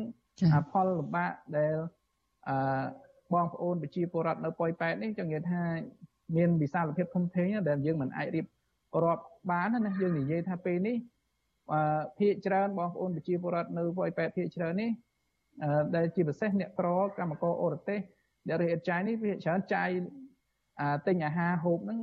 [0.71, 1.73] ផលលំបាកដែល
[2.47, 2.57] អឺ
[3.33, 5.61] បងប្អូនប្រជាពលរដ្ឋនៅប៉ោយប៉ែតនេះចង់និយាយថា
[6.35, 8.45] មានវិសាលភាពធំធេងដែលយើងមិនអាចរៀប
[9.03, 10.97] រាប់បានណាយើងនិយាយថាពេលនេះ
[11.71, 14.91] អឺភាគច្រើនបងប្អូនប្រជាពលរដ្ឋនៅប៉ោយប៉ែតភាគច្រើននេះ
[15.95, 17.99] ដែលជាពិសេសអ្នកក្រកម្មករអូរទេស
[18.47, 19.89] ដែលរៀបចាយនេះវាច្រើនចាយ
[21.07, 21.99] ទិញអាហារហូបហ្នឹង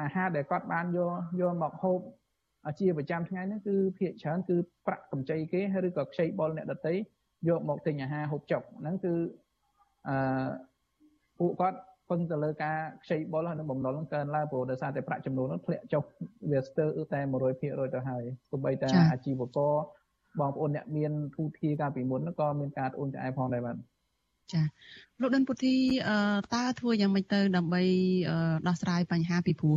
[0.00, 2.00] អាហារដែលគាត់បានយកយកមកហូប
[2.80, 4.56] ជាប្រចាំថ្ងៃហ្នឹងគឺភាគច្រើនគឺ
[4.86, 6.94] ប្រាក់កម្ចីគេឬក៏ខ្ចីបុលអ្នកដតី
[7.48, 9.12] យកមកទិញអាហារហូបចុកហ្នឹងគឺ
[10.08, 10.16] អឺ
[11.38, 11.78] ពួកគាត់
[12.10, 16.02] ពឹងទៅលើការខ្ចីបុលហើយនឹងបំណុលកើនឡើងព្រោះដោយសារតែប្រាក់ចំនួននោះធ្លាក់ចុះ
[16.50, 17.20] វាស្ទើរតែ
[17.56, 19.74] 100%ទៅហើយទោះបីតែអាជីវករ
[20.40, 23.76] បងប្អូនអ្នកមានទូធាកាលពីមុនក៏មានការត្អូញត្អែផងដែរបាទ
[24.52, 24.62] ចា
[25.20, 25.74] លោកដិនពុទ្ធី
[26.54, 27.82] តើធ្វើយ៉ាងម៉េចទៅដើម្បី
[28.68, 29.76] ដោះស្រាយបញ្ហាពីព្រោះ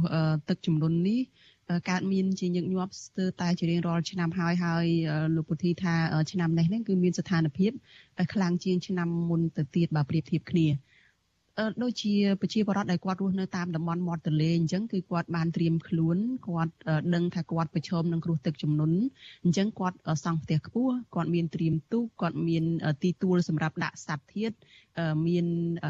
[0.50, 1.22] ទឹកជំនន់នេះ
[1.90, 4.86] កើតមានជាញឹកញាប់ស្ទើរតែជារៀងរាល់ឆ្នាំហើយហើយ
[5.36, 5.96] លោកពុទ្ធីថា
[6.32, 7.72] ឆ្នាំនេះហ្នឹងគឺមានស្ថានភាព
[8.34, 10.68] ខ្លាំងជាងឆ្នាំមុនទៅទៀតបើប្រៀបធៀបគ្នា
[11.84, 16.74] ដូចជាប្រជាពលរដ្ឋដែលគាត់រស់នៅតាមតំបន់មាត់ទន្លេអញ្ចឹងគឺគាត់បានត្រៀមខ្លួនគាត់
[17.16, 18.98] ដឹងថាគាត់ប្រឈមនឹងគ្រោះទឹកជំនន់
[19.46, 22.64] អញ្ចឹងគាត់សង់ផ្ទះខ្ពស់គាត់មានត្រៀមទូកគាត់មាន
[23.04, 24.56] ទីទួលសម្រាប់ដាក់សត្វធាតុ
[25.28, 25.46] មាន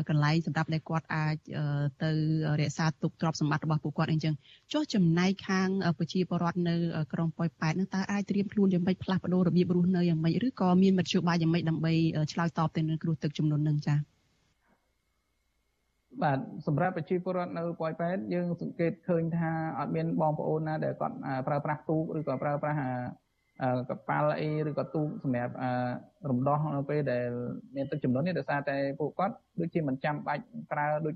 [0.10, 1.36] កន្លែងសម្រាប់ដែលគាត់អាច
[2.04, 2.12] ទៅ
[2.62, 4.34] រក្សាទុកទ្រព្យសម្បត្តិរបស់ពួកគាត់អញ្ចឹង
[4.74, 6.76] ចុះចំណែកខាងប្រជាពលរដ្ឋនៅ
[7.14, 11.94] ក្រុងប៉ោយប៉ែតនឹងតើអាចត្រៀមខ្លួនយ៉ាងម៉េចផ្លាស់ប្ដូររបៀបរស់នៅយ៉ាងម៉េចឬក៏មានមធ្យោបាយយ៉ាងម៉េចដើម្បី
[12.32, 14.13] ឆ្លើយតបទៅនឹងគ្រោះទឹកជំនន់នឹងចា៎
[16.22, 21.16] បាទសម្រាប់ប្រជាពលរដ្ឋនៅប៉ោយប៉ែតយើងសង្កេតឃើញថាអត់មានបងប្អូនណាដែលគាត់
[21.48, 22.80] ប្រើប្រាស់ទូកឬក៏ប្រើប្រាស់
[23.90, 25.54] កប៉ាល់អីឬក៏ទូកសម្រាប់
[26.30, 27.30] រំដោះនៅពេលដែល
[27.76, 31.16] មានទឹកចំនួននេះដោយសារតែពួកគាត់ដូចជាមិនចាំបាច់ប្រើដូច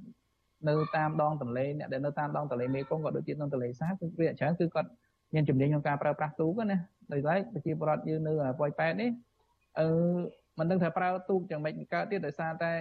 [0.68, 4.90] នៅតាមដងទន្លេអ្នកដែលនៅតាមដងទន្លេមេគង្គក៏ដូចជានៅទន្លេសាបគឺវាច្រើនគឺគាត់
[5.34, 6.78] មានជំនាញក្នុងការប្រើប្រាស់ទូកណា
[7.14, 9.10] ដោយឡែកប្រជាពលរដ្ឋយើងនៅប៉ោយប៉ែតនេះ
[9.80, 9.88] អឺ
[10.60, 12.74] មិនដឹងថាប្រើទូកយ៉ាងម៉េចកើតទៀតដោយសារតែ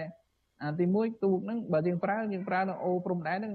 [0.63, 3.53] អាទី1ទូកហ្នឹងបើយើងប្រើយើងប្រើនៅអូព្រំដែនហ្នឹង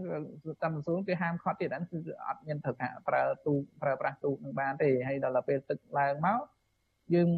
[0.62, 6.40] តាមក្រសួងគេហាមខត់ទៀតហ្នឹងគឺអត់មានត្រូវការប្រើទូកប្រើប្រាស់ទូកនឹងបានទេហើយដល់ពេលទឹកឡើងមក
[7.14, 7.28] យើង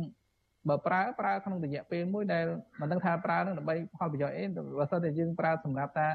[0.68, 2.44] បើប្រើប្រើក្នុងរយៈពេលមួយដែល
[2.80, 4.44] មិនដឹងថាប្រើនឹងដើម្បីផលប្រយោជន៍អី
[4.78, 6.08] បើសិនតែយើងប្រើសម្រាប់ថា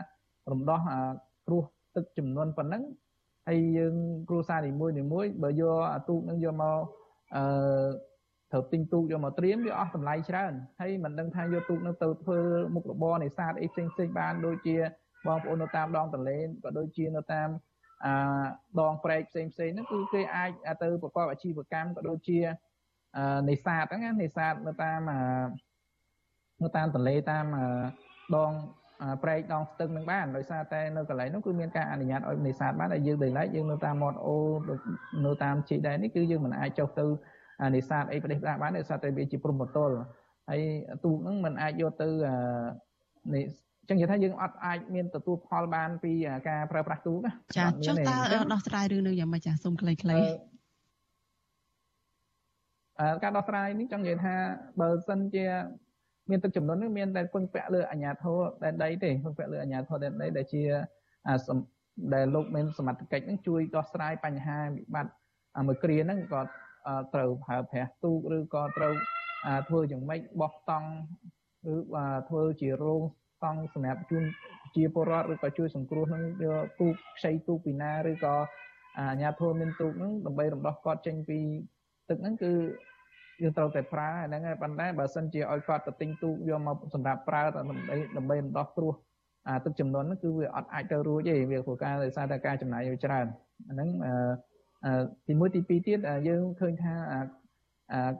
[0.51, 0.79] រំដោះ
[1.47, 1.63] គ្រោះ
[1.95, 2.83] ទឹកចំនួនប៉ុណ្ណឹង
[3.47, 3.95] ហើយយើង
[4.29, 6.79] គ្រួសារនីមួយនីមួយបើយកអាទូកនឹងយកមក
[7.35, 7.43] អឺ
[8.51, 12.39] ត្រូវទិញទូកយកមកត្រៀមវាអស់តម្លៃច្រើនហើយមិនដឹងថាយកទូកនោះទៅធ្វើ
[12.75, 14.77] មុខរបរនេសាទអីផ្សេងផ្សេងបានដូចជា
[15.27, 17.49] បងប្អូននៅតាមដងទន្លេក៏ដូចជានៅតាម
[18.05, 18.13] អា
[18.79, 20.51] ដងព្រែកផ្សេងផ្សេងហ្នឹងគឺគេអាច
[20.83, 22.39] ទៅប្រកបអាជីវកម្មក៏ដូចជា
[23.49, 24.99] នេសាទហ្នឹងនេសាទនៅតាម
[26.63, 27.45] នៅតាមទន្លេតាម
[28.37, 28.51] ដង
[29.23, 34.35] ព្រែកដងស្ទឹងនឹងបានដោយសារតែនៅកន្លែងនោះគឺមានការអនុញ្ញាតឲ្យនេសាទបានហើយយើងដោយឡែកយើងនៅតាមមាត់អូ
[35.25, 37.05] នៅតាមជីដែននេះគឺយើងមិនអាចចុះទៅ
[37.75, 39.95] នេសាទអីប្រទេសផ្ដាស់បានដោយសារតែវាជាព្រំប្រទល់
[40.49, 40.61] ហើយ
[41.03, 42.09] ទូកហ្នឹងมันអាចយកទៅ
[43.33, 43.45] នេះ
[43.89, 46.11] ចឹងនិយាយថាយើងអត់អាចមានទទួលផលបានពី
[46.49, 47.17] ការប្រើប្រាស់ទូក
[47.57, 48.15] ចាចុះតើ
[48.53, 49.97] ដោះស្រាយរឿងនេះយ៉ាងម៉េចចាសូមខ្លីៗ
[52.99, 54.35] អឺការដោះស្រាយនេះចង់និយាយថា
[54.81, 55.45] បើសិនជា
[56.29, 60.63] មានទឹកចំនួននេះមានតែពឹងពាក់លើអាជ្ញាធរដែនដីទេពឹងពាក់លើអាជ្ញាធរដែនដីដែលជា
[62.13, 66.41] ដែលលោកមានសមត្ថកិច្ចនឹងជួយដោះស្រាយបញ្ហាវិបត្តិមួយគ្រាហ្នឹងក៏
[67.13, 68.93] ត្រូវប្រើប្រាស់ទូកឬក៏ត្រូវ
[69.67, 70.89] ធ្វើយ៉ាងម៉េចបោះតង់
[71.73, 71.75] ឬ
[72.29, 73.01] ធ្វើជារោង
[73.43, 74.23] តង់សម្រាប់ជូន
[74.75, 78.35] ជាពលរដ្ឋឬក៏ជួយសង្គ្រោះនឹងយកទូកខ្ចីទូកពីណាឬក៏
[78.97, 81.39] អាញាធមមានទូកហ្នឹងដើម្បីរំដោះគាត់ចេញពី
[82.09, 82.51] ទឹកហ្នឹងគឺ
[83.41, 88.93] យើងត្រូវតែប្រើហ្នឹងហើយប៉ុន្តែបើសិនជាឲ្យគាត់ទៅទិញទូកយកមកសម្រាប់ប្រើដើម្បីដើម្បីដោះគ្រោះ
[89.47, 93.25] អាទឹកចំនួនហ្នឹងគឺវាអត់អាចទៅរួចទេវាព្រោះការដោយសារតែការចំណាយវាច្រើន
[93.67, 94.13] អាហ្នឹងអឺ
[95.25, 97.21] ទី1ទី2ទៀតយើងឃើញថាអា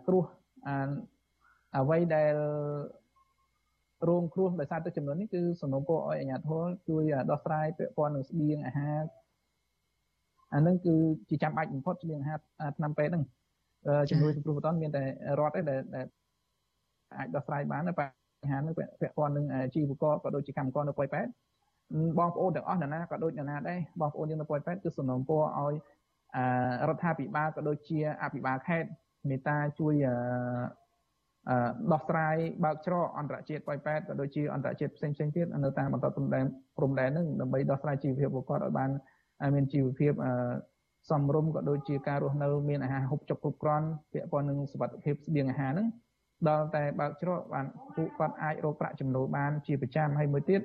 [0.05, 0.24] គ្រោះ
[0.68, 0.89] អា
[1.78, 2.36] អ្វីដែល
[4.07, 9.01] រងគ្រោះដោយសារទឹកចំនួននេះគឺសំណូមពរឲ្យអាជ្ញាធរជួយដោះស្រាយពាក់ព័ន្ធនឹងស្បៀងអាហារ
[10.53, 10.95] អានឹងគឺ
[11.30, 12.38] ជាចាំបាច់បំផុតស្បៀងអាហារ
[12.78, 13.24] ឆ្នាំពេទ្យហ្នឹង
[14.10, 15.03] ជំនួយសង្គ្រោះបន្ទាន់មានតែ
[15.39, 16.05] រដ្ឋទេដែល
[17.18, 18.01] អាចដោះស្រាយបានប
[18.45, 19.45] ញ្ហានេះពាក់ព័ន្ធនឹង
[19.76, 21.28] ជីវករក៏ដូចជាកម្មករនៅប៉ុយប៉ែត
[22.20, 25.74] បងប្អូនទាំងអស់ណាក៏ដូចណាដែរបងប្អូនយើងនៅប៉ុយប៉ែតគឺសំណូមពរឲ្យ
[26.89, 28.89] រដ្ឋាភិបាលក៏ដូចជាអភិបាលខេត្ត
[29.30, 29.93] មេត្តាជួយ
[31.91, 36.45] ដោះស្រាយបើកច្រកអន្តរជាតិប៉ោយប៉ែតក៏ដូចជាអន្តរជាតិផ្សេងផ្សេងទៀតនៅតាមបន្តព្រំដែន
[36.77, 38.89] ព្រំដែនហ្នឹងដើម្បីដោះស្រាយជីវភាពរបស់គាត់ឲ្យបាន
[39.55, 40.13] មានជីវភាព
[41.09, 45.88] សមរម្យក៏ដូចជាការរស់នៅមានអាហារហូបចុកគ្រប់គ្រាន់ពាក់ព័ន្ធនឹងសុខភាពស្បៀងអាហារហ្នឹង
[46.47, 47.65] ដល់តែបើកច្រកបាន
[47.95, 50.61] ពួកគាត់អាចរកប្រាក់ចំណូលបានជាប្រចាំហើយមួយទៀត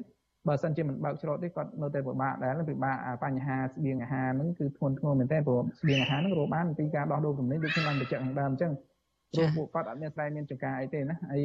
[0.49, 8.73] បើសិនជាមិនបើកច្រកទេគាត់នៅតែពិបាកដែរពិបាកបញ្ហាស្បៀងអាហារហ្នឹងគឺធ្ងន់ធ្ងរមែនទែនព្រោះស្បៀងអាហារហ្នឹងរកបានពីការដោះដូរទំនិញដូចខ្ញុំបានបញ្ជាក់ខាងដើមអញ្ចឹង
[9.33, 11.43] ព្រោះពួកគាត់អត់មានស្រែមានចង្ការអីទេណាហើយ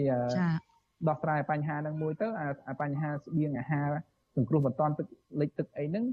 [1.08, 2.28] ដោះស្រាយបញ្ហាហ្នឹងមួយទៅ
[2.70, 3.88] អាបញ្ហាស្បៀងអាហារ
[4.36, 5.08] សង្គ្រោះបន្ទាន់ទឹក
[5.42, 6.06] លិចទឹកអីហ្នឹង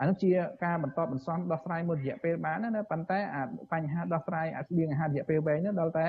[0.00, 0.30] អានោះជា
[0.64, 6.06] ការបន្តបន្សំដោះស្រាយមួយរយៈពេលបានណាប៉ុន្តែអាបញ្ហាដោះស្រាយអាស្បៀងអាហាររយៈពេលវែងនោះដល់តែ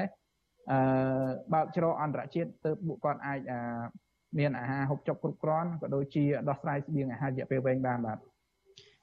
[0.71, 0.79] អឺ
[1.53, 3.39] បើកច្រកអន្តរជាតិទៅពួកគាត់អាច
[4.39, 8.17] មានអាហារហូបចុកគ្រប់គ្រាន់ក៏ដូចជាដោះស្រាយស្បៀងអាហាររយៈពេលវែងបានបាទ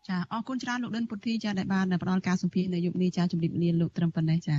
[0.08, 4.56] ចាអរគុណច្រើនលោកដិនពុទ្ធីចាដែលបានផ្ដល់ការសម្ភាសន៍នៅយុគនេះចាជំរាបលាលោកត្រឹមប៉ុណ្ណេះចា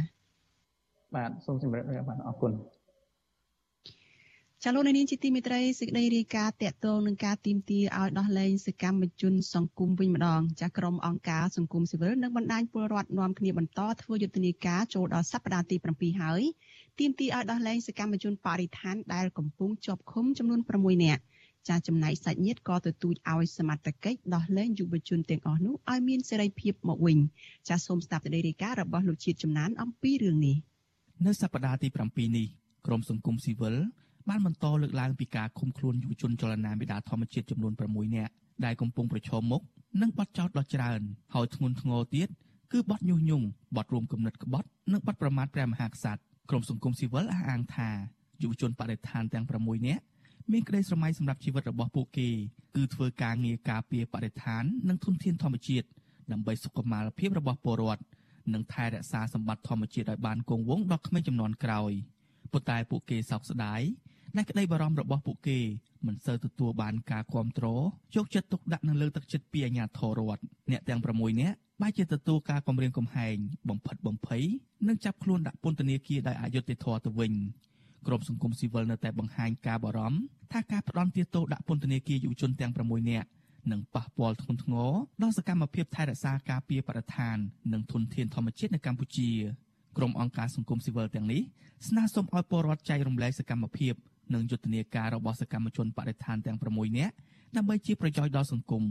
[1.15, 2.53] បាទសូមជម្រាបលាបាទអរគុណ
[4.63, 16.41] ចាលោកនាងជាទីមេត្រីសេចក្តីរាយការណ៍តាក់ទងនឹងការទីមទាឲ្យដោះលែងសកម្មជនសង្គមវិញម្ដងចាក្រុមអង្គការសង្គមស៊ីវិលនិងបណ្ដាញពលរដ្ឋនាំគ្នាបន្តធ្វើយុទ្ធនាការចូលដល់សប្តាហ៍ទី7ហើយ
[16.99, 21.21] ទីមទាឲ្យដោះលែងសកម្មជនបរិស្ថានដែលកំពុងជាប់ឃុំចំនួន6នាក់
[21.69, 27.17] ចាចំណែកសាច់ញាតិក៏ទទូចឲ្យសមត្ថកិច្ចដោះលែងយុវជនទាំងអស់នោះឲ្យមានសេរីភាពមកវិញ
[27.69, 30.57] ចាសូមស្ដាប់សេចក្តីរាយការណ៍របស់លោកជាតិចំណានអំពីរឿងនេះ
[31.25, 32.47] នៅសប្តាហ៍ទី7នេះ
[32.87, 33.75] ក្រមសង្គមស៊ីវិល
[34.29, 38.31] បានបន្តលើកឡើងពីការឃុំខ្លួនយុវជនចលនាមេដាធម្មជាតិចំនួន6នាក់
[38.65, 39.61] ដែលកំពុងប្រឈមមុខ
[40.01, 41.01] នឹងបទចោទដ៏ច្រើន
[41.33, 42.27] ហើយធ្ងន់ធ្ងរទៀត
[42.71, 47.89] គឺបទញុះញង់បទរួមគំនិតក្បត់និងបទប្រមាថព្រះមហាក្សត្រ ក្រមសង្គមស៊ីវិលអះអាងថា
[48.41, 50.03] យុវជនបដិឋានទាំង6នាក់
[50.51, 52.29] មានក្តីស្រមៃសម្រាប់ជីវិតរបស់ពួកគេ
[52.75, 55.87] គឺធ្វើការងារការពារបរិស្ថាន និងធនធានធម្មជាតិ
[56.31, 58.03] ដើម្បីសុខុមាលភាពរបស់ពលរដ្ឋ
[58.53, 61.91] និងថែរក្សាសម្បត្តិធម្មជាតិឲ្យបានគង់វង្សដល់ក្មេងចំនួនក្រោយ
[62.51, 63.81] ប៉ុន្តែពួកគេសោកស្ដាយ
[64.35, 65.59] ដែលក្តីបារម្ភរបស់ពួកគេ
[66.07, 67.83] មិនសូវទទួលបានការគ្រប់គ្រង
[68.15, 73.36] យកចិត្តទុកដាក់និងលើកទឹកចិត្តពីអាជ្ញាធររដ្ឋអ្នកទាំង6នាក់ បែរជាទទួលការគំរាមកំហែង
[73.69, 74.43] បំផិតបំភ័យ
[74.88, 77.34] និងចាប់ខ្លួនដាក់ពន្ធនាគារដោយអយុត្តិធម៌ទៅវិញ
[78.07, 80.19] ក្រុមសង្គមស៊ីវិលនៅតែបង្ហាញការបារម្ភ
[80.51, 83.27] ថាការផ្ដន់ទោសដាក់ពន្ធនាគារយុវជនទាំង6នាក់
[83.71, 87.38] នឹងប៉ះពាល់ធ្ងន់ធ្ងរដល់សកម្មភាពថែរក្សាការពារបរិស្ថាន
[87.73, 89.29] និងធនធានធម្មជាតិនៅកម្ពុជា
[89.97, 91.41] ក្រុមអង្គការសង្គមស៊ីវិលទាំងនេះ
[91.88, 93.93] ស្នើសុំឲ្យពលរដ្ឋចែករំលែកសកម្មភាព
[94.34, 97.13] និងយុទ្ធនាការរបស់សកម្មជនបរិស្ថានទាំង6នាក់
[97.55, 98.84] ដើម្បីជាប្រយោជន៍ដល់សង្គម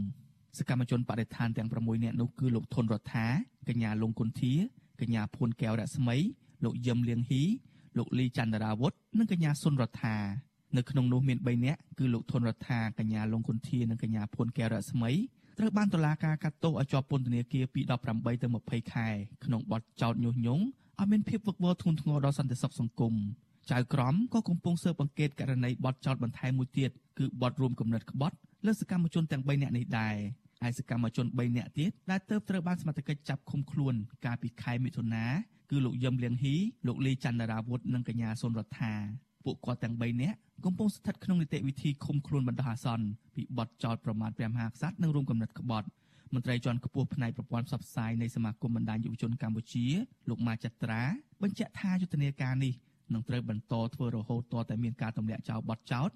[0.57, 3.27] សកម្មជនបរិស្ថានទាំង6នាក់នោះគឺលោកធុនរដ្ឋា
[3.69, 4.53] កញ្ញាលងគុន្ធា
[5.01, 6.15] កញ្ញាភួនកែវរស្មី
[6.63, 7.43] លោកយឹមលៀងហ៊ី
[7.97, 10.17] លោកលីចន្ទរាវុធនិងកញ្ញាសុនរដ្ឋា
[10.77, 15.11] នៅក្នុងនោះមាន3នាក់គឺលោកធុនរដ្ឋាកញ្ញាលងគុន្ធានិងកញ្ញាភួនកែវរស្មី
[15.57, 17.81] ត្រូវបានតុលាការកាត់ទោសឲ្យជាប់ពន្ធនាគារពី
[18.11, 19.07] 18ទៅ20ខែ
[19.45, 20.63] ក្នុងបទចោទញុះញង់
[20.99, 23.13] ឲ្យមានភាពវឹកវរធ្ងន់ធ្ងរដល់សន្តិសុខសង្គម
[23.71, 28.35] ចៅក្រមក៏កំពុងស៊ើបអង្កេតករណីបទចោទបន្ថែមមួយទៀតគឺបទរួមគំនិតក្បត់
[28.65, 30.15] លើសកម្មជនទាំង3នាក់នេះដែរ
[30.63, 33.93] ហើយសកម្មជន3នាក់ទៀតដែលទើបត្រូវបានសមត្ថកិច្ចចាប់ឃុំខ្លួន
[34.25, 35.25] កាលពីខែមិថុនា
[35.71, 36.55] គឺលោកយឹមលៀងហ៊ី
[36.87, 38.93] លោកលីចន្ទរាវុធនិងកញ្ញាសុនរដ្ឋា
[39.45, 43.05] ពួកគាត់ទាំង3នាក់កំពុងស្ថិតក្នុងនីតិវិធីឃុំខ្លួនបណ្ដោះអាសន្ន
[43.35, 45.87] ពីបទចោទប្រមាថព្រះមហាក្សត្រនិងរួមគំនិតក្បត់
[46.33, 49.85] មន្ត្រីជាន់ខ្ពស់ផ្នែកប្រព័ន្ធផ្សព្វផ្សាយនៃសមាគមបណ្ដាញយុវជនកម្ពុជា
[50.29, 51.01] លោកម៉ាចត្រា
[51.41, 52.73] បញ្ជាក់ថាយុទ្ធនាការនេះ
[53.13, 56.09] នឹងត្រូវបន្តធ្វើរហូតទាល់តែមានការទម្លាក់ចោលបទចោទ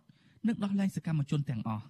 [0.48, 1.86] និងដោះលែងសកម្មជនទាំងអស់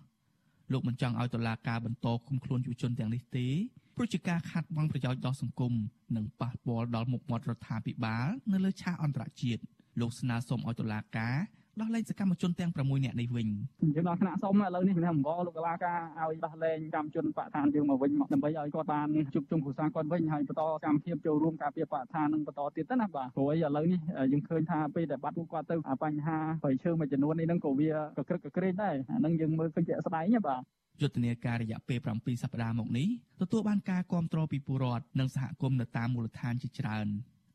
[0.72, 3.48] លោកមិនចង់ឲ្យតុលាការបន្តឃុំខ្លួនយុវជនទាំងនេះទេ
[3.96, 5.74] ព្រោះជាការខាត់បងប្រយោជន៍ដល់សង្គម
[6.16, 9.62] និងប៉ះពាល់ដល់មុខមាត់រដ្ឋាភិបាលនៅលើឆាកអន្តរជាតិ
[10.00, 11.38] លោកស្នើសុំឲ្យតុលាការ
[11.82, 13.48] ដោះលែងសកម្មជនទាំង6នាក់នេះវិញ
[13.96, 24.00] យើងដល់ថ្នាក់សុំឥឡូវនេះខ្ញុំអង្វរលោកកលាការឲ្យដោះលែងកម្មជនបកឋានយើងមកវិញមកដើម្បីឲ្យគាត់បានជួបជុំគ្រួសារគាត់វិញហើយបន្តកម្មភាពចូលរួមការពារបកឋាននឹងបន្តទៀតទៅណាបាទព្រោះឥឡូវនេះ
[24.32, 30.62] យើងឃើញថាពេលដែលបាត់ពួកគាត់ទៅបញ្ហាប្រឈើមួយចំនួននេះនឹងក៏វាកក្រឹកកក្រែងដែរអានឹងយើងមើលឃើញជាក់ស្ដែងបាទ
[31.02, 33.08] យុទ្ធនាការរយៈពេល7សប្តាហ៍មកនេះ
[33.42, 37.08] ទទួលបានការគាំទ្រពីពលរដ្ឋនិងសហគមន៍នៅតាមមូលដ្ឋានជាច្រើន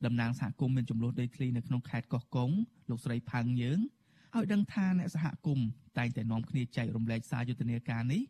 [0.05, 2.51] តំណាងសហគមន៍មានចំនួនដីធ្លីនៅក្នុងខេត្តកោះកុង
[2.91, 3.79] លោកស្រីផាងយើង
[4.37, 5.69] ឲ្យដឹងថាអ្នកសហគមន៍
[5.99, 8.23] តែងតែនាំគ្នាចែករំលែកសារយុទ្ធនាការនេះ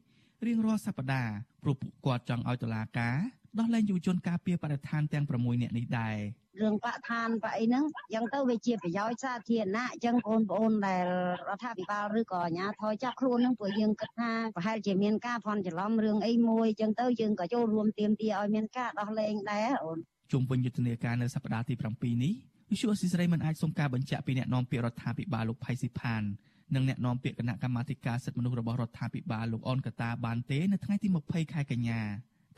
[0.46, 1.32] រៀងរាល់សប្តាហ៍
[1.62, 3.16] ព្រោះពួកគាត់ចង់ឲ្យតុលាការ
[3.59, 6.16] ដោះលែងយុវជនការពារបរិស្ថានទាំង6នាក់នេះដែរ
[6.61, 11.05] រឿងបរិស្ថានបអីហ្នឹងអញ្ចឹងទៅវាជាប្រយោជន៍សាធារណៈអញ្ចឹងបងប្អូនដែល
[11.48, 19.98] រដ្ឋាភិបាលឬក៏អាជ្ញាធរចាប់ខ្លួនហ្នឹងព្រោះយើងគិតថាប្រហែលជាមានការភ័ន្តច្រឡំរឿងអីមួយអញ្ចឹងទៅយើងក៏ចូលរួមទាមទារឲ្យមានការដោះលែងដែរអូន
[20.32, 22.34] ជុំវិញយុទ្ធនាការនៅសប្តាហ៍ទី7នេះ
[22.71, 26.23] វិសុអស៊ីសេរីមិនអាចសុំការបញ្ជាក់ពីអ្នកនាំពាក្យរដ្ឋាភិបាលលោកផៃស៊ីផាន
[26.75, 32.01] និងអ្នកនាំពាក្យគណៈកម្មាធិការសិទ្ធិមនុស្សរបស់រដ្ឋាភិបាលលោកអនកតាបានទេនៅថ្ងៃទី20ខែកញ្ញា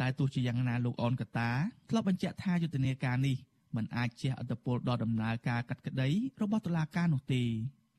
[0.00, 1.50] តែទោះជាយ៉ាងណាលោកអនកតា
[1.90, 3.36] ធ្លាប់បញ្ជាក់ថាយុទ្ធនាការនេះ
[3.76, 6.08] មិនអាចជះឥទ្ធិពលដល់ដំណើរការកាត់ក្តី
[6.42, 7.42] របស់តុលាការនោះទេ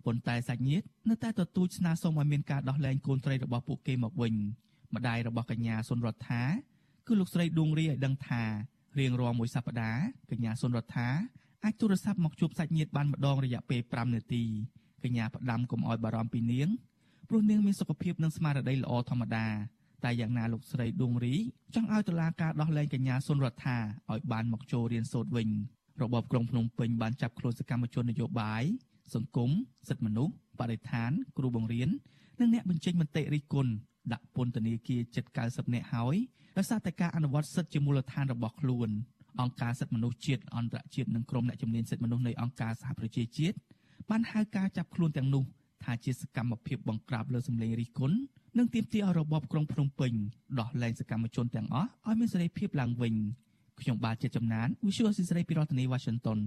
[0.05, 4.34] ប៉ុន្តែសាច់ញាតិនៅតែទទូចស្នើសុំឲ្យមានការដោះលែងកូនត្រីរបស់ពួកគេមកវិញ
[4.95, 6.43] ម្ដាយរបស់កញ្ញាសុនរដ្ឋា
[7.07, 8.43] គឺលោកស្រីដួងរីឲ្យដឹងថា
[8.99, 11.09] រៀងរាល់មួយសប្តាហ៍កញ្ញាសុនរដ្ឋា
[11.66, 14.43] អាចទូរស័ព្ទមកជួបសាច់ញាតិបានម្ដងរយៈពេល5នាទី
[15.03, 16.70] កញ្ញាផ្ដាំកុំឲ្យបារម្ភពីនាង
[17.30, 19.47] ព្រោះនាងមានសុខភាពនិងស្មារតីល្អធម្មតា
[20.03, 21.36] តែយ៉ាងណាលោកស្រីដួងរី
[21.76, 23.78] ចង់ឲ្យតុលាការដោះលែងកញ្ញាសុនរដ្ឋា
[24.11, 25.49] ឲ្យបានមកចូលរៀនសូត្រវិញ
[26.01, 28.64] របបក្រុងភ្នំពេញបានចាប់ខ្លួនសកម្មជននយោបាយ
[29.14, 29.49] សង្គម
[29.88, 31.89] សិទ្ធិមនុស្សបរិស្ថាន គ្រូបង្រៀន
[32.39, 33.72] និងអ្នកបញ្ចេញមតិរិះគន់
[34.14, 36.16] ដាក់ពន្ធនាគារជិត90នាក់ហើយ
[36.57, 38.89] ដោយសារតែការអនុវត្តសិទ្ធិជាមូលដ្ឋានរបស់ខ្លួន
[39.41, 43.57] អង្គការសិទ្ធិមនុស្សជាតិអន្តរជាតិនិងក្រុមអ្នកជំនាញសិទ្ធិមនុស្សនៃអង្គការសហប្រជាជាតិ
[44.09, 45.43] បានហៅការចាប់ខ្លួនទាំងនោះ
[45.84, 48.17] ថាជាសកម្មភាពបង្ក្រាបលើសម្លេងរិះគន់
[48.57, 50.13] និងទាមទារឲ្យរបបក្រុងភ្នំពេញ
[50.59, 53.13] ដោះលែងសកម្មជនទាំងអស់ឲ្យមានសេរីភាពឡើងវិញ
[53.81, 56.39] ខ្ញុំបាទជាចំណាន Visual ស៊ីសេរីពីរដ្ឋធានី Washington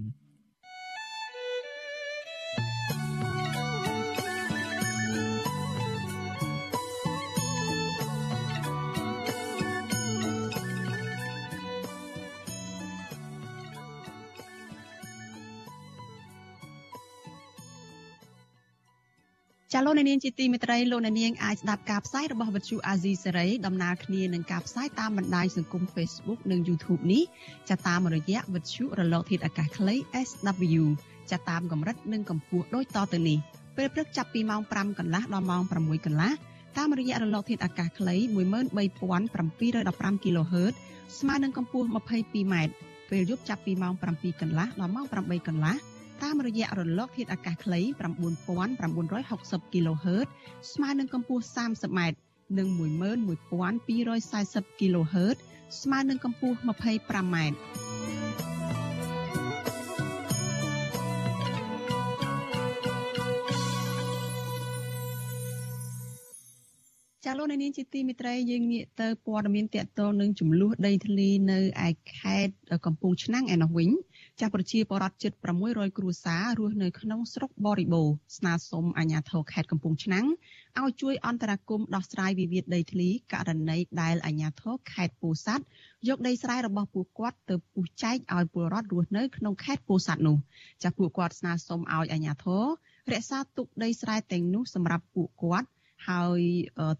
[19.73, 27.23] ចាលោកនាងជាទីមេត្រីលោកនាងអាចស្ដាប់ការផ្សាយរបស់វិទ្យុអាស៊ីសេរីដំណើរគ្នានឹងការផ្សាយតាមបណ្ដាញសង្គម Facebook និង YouTube នេះ
[27.69, 29.95] ចាតាមរយៈវិទ្យុរលកធាតុអាកាសខ្លី
[30.27, 30.83] SW
[31.31, 33.37] ចាតាមកម្រិតនិងកម្ពស់ដូចតទៅនេះ
[33.77, 36.31] ពេលព្រឹកចាប់ពីម៉ោង5កន្លះដល់ម៉ោង6កន្លះ
[36.77, 40.73] តាមរយៈរលកធាតុអាកាសខ្លី13715 kHz
[41.19, 42.55] ស្មើនឹងកម្ពស់ 22m
[43.09, 45.75] ពេលយប់ចាប់ពីម៉ោង7កន្លះដល់ម៉ោង8កន្លះ
[46.23, 47.79] តាមរយៈរលកធាតុអាកាសខ្លី
[48.57, 50.27] 9960 kHz
[50.71, 51.99] ស្មើនឹងកម្ពស់ 30m
[52.57, 55.37] និង11240 kHz
[55.81, 57.35] ស្មើនឹងកម្ពស់ 25m
[67.29, 72.53] ចាលោកនាងជាទីមិត្តរីយើងងាកទៅព័ត៌មានតកតងនឹងចំនួនដីធ្លីនៅឯខេត្ត
[72.85, 73.89] កំពង់ឆ្នាំងឯនោះវិញ
[74.39, 75.31] ចាស់ប្រជាពលរដ្ឋជិត
[75.65, 80.25] 600គ្រួសាររស់នៅក្នុងស្រុកបរិបូរស្នើសុំអាជ្ញាធរខេត្តកំពង់ឆ្នាំង
[80.79, 85.63] ឲ្យជួយអន្តរាគមន៍ដោះស្រាយវិវាទដីធ្លីករណីដែលអាជ្ញាធរខេត្តពោធិ៍សាត់
[86.07, 90.37] យកដីស្រែរបស់ពួកគាត់ទៅពុះចែកឲ្យពលរដ្ឋរស់នៅក្នុងខេត្តពោធិ៍សាត់នោះ
[90.83, 92.65] ចាស់ពួកគាត់ស្នើសុំឲ្យអាជ្ញាធរ
[93.13, 95.67] រក្សាទុកដីស្រែទាំងនោះសម្រាប់ពួកគាត់
[96.09, 96.41] ហើយ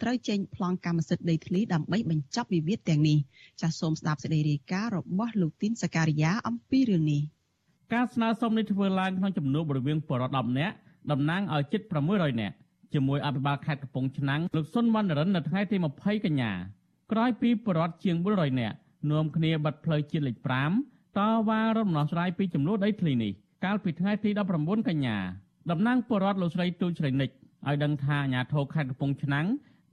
[0.02, 3.18] ត្រូវចេញប្លង់កម្មសិទ្ធិដីធ្លីដើម្បីបញ្ចប់វិវាទទាំងនេះ
[3.62, 7.22] ចាសសូមស្ដាប់សេចក្តីរាយការណ៍របស់លោកទីនសការីយ៉ាអំពីរឿងនេះ
[7.94, 10.76] ការស្នើសុំនេះធ្វើឡើងក្នុងចំនួនបរិវេណបរិវត្ត10នាក់
[11.12, 11.82] តំណាងឲ្យជិត
[12.12, 12.56] 600នាក់
[12.94, 16.52] ជាមួយអភិបាលខេត្តកំពង់ឆ្នាំងលោកសុនវណ្ណរិននៅថ្ងៃទី20កញ្ញា
[17.12, 18.76] ក្រោយពីបរិវត្តជាង400នាក់
[19.12, 20.38] នាំគ្នាបិទផ្លូវជាតិលេខ
[20.80, 23.32] 5តវ៉ារំដោះស្រាយពីចំនួនដីធ្លីនេះ
[23.66, 24.30] កាលពីថ្ងៃទី
[24.60, 25.18] 19កញ្ញា
[25.72, 27.30] តំណាងបរិវត្តលោកស្រីទូចស្រីនិច
[27.66, 29.46] ឲ្យដឹងថាអាជ្ញាធរខេត្តកំពង់ឆ្នាំង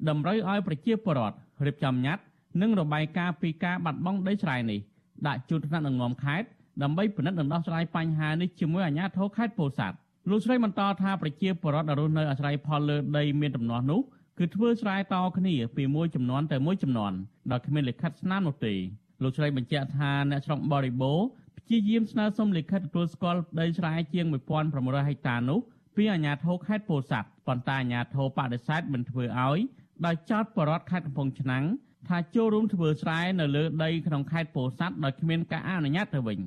[0.09, 1.37] តម្រូវឲ្យប្រជាពលរដ្ឋ
[1.67, 2.23] រៀបចំញត្តិ
[2.63, 4.81] និងរបាយការណ៍ពីការបាត់បង់ដីស្រែនេះ
[5.27, 6.47] ដាក់ជូនថ្នាក់ដឹកនាំខេត្ត
[6.83, 9.97] ដើម្បីពិនិត្យនិងដោះស្រាយបញ្ហានេះជាមួយអាជ្ញាធរខេត្តពោធិ៍សាត់
[10.31, 14.01] លោកស្រីបន្តថាប្រជាពលរដ្ឋដែលរស់នៅអាស្រ័យផលលើដីមានដំណោះនោះ
[14.39, 17.13] គឺធ្វើស្រែតគ្នាពីមួយចំនួនទៅមួយចំនួន
[17.51, 18.75] ដោយគ្មានលិខិតស្នាមនោះទេ
[19.23, 21.21] លោកស្រីបញ្ជាក់ថាអ្នកស្រុកបរិបូរ
[21.59, 24.27] ព្យាយាមស្នើសុំលិខិតទទួលស្គាល់ដីស្រែជាង
[24.67, 25.61] 1600ហិកតានោះ
[25.97, 29.59] ពីអាជ្ញាធរខេត្តពោធិ៍សាត់ប៉ុន្តែអាជ្ញាធរបដិសេធមិនធ្វើឲ្យ
[30.07, 31.65] ដោយចោទបរដ្ឋខេត្តកំពង់ឆ្នាំង
[32.09, 36.41] ថាចូលរួមធ្វើស្រែនៅលើដីក្នុងខេត្តពោធិ៍សាត់ដោយគ្មានការអនុញ្ញាតទៅវិញ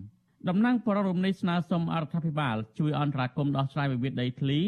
[0.49, 4.59] តំណាងបរិរមនេះស្នើសុំអរដ្ឋាភិបាលជួយអន្តរាគមន៍ដោះស្រាយវិវាទដីធ្លី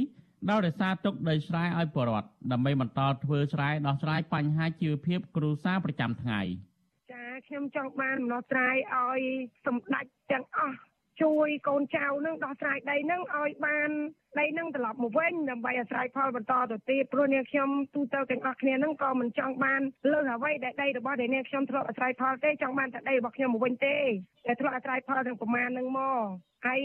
[0.50, 6.42] ដោយរក្សាទុកដីស្រែឲ្យបរដ្ឋដើម្បីបន្តធ្វើស្រែដោះស្រាយបញ្ហាជីវភាពគ្រួសារប្រចាំថ្ងៃ
[7.12, 9.22] ចាខ្ញុំចង់បានដំណោះស្រាយឲ្យ
[9.66, 10.59] សម្ដេចទាំងអ
[11.56, 13.90] ស់ជួជួយកូនចៅនឹងដោះស្រាយដីនឹងឲ្យបាន
[14.40, 19.82] ដីនឹងត្រឡប់មកវិញដើម្បីអាស្រ័យផលបន្តទៅទៀតព្រោះនាងខ្ញុំទូទៅទាំងអស់គ្នានឹងក៏មិនចង់បាន
[20.12, 23.98] លើសអ្វីដែលដីរបស់ដែលនាងខ្ញុំធ្លាប់អាស្រ័យផលទេចង់បានតែដីរបស់ខ្ញុំមកវិញទេ
[24.46, 26.24] តែធ្លាប់អាស្រ័យផលទាំងប្រមាណនឹងមក
[26.66, 26.82] ហើយ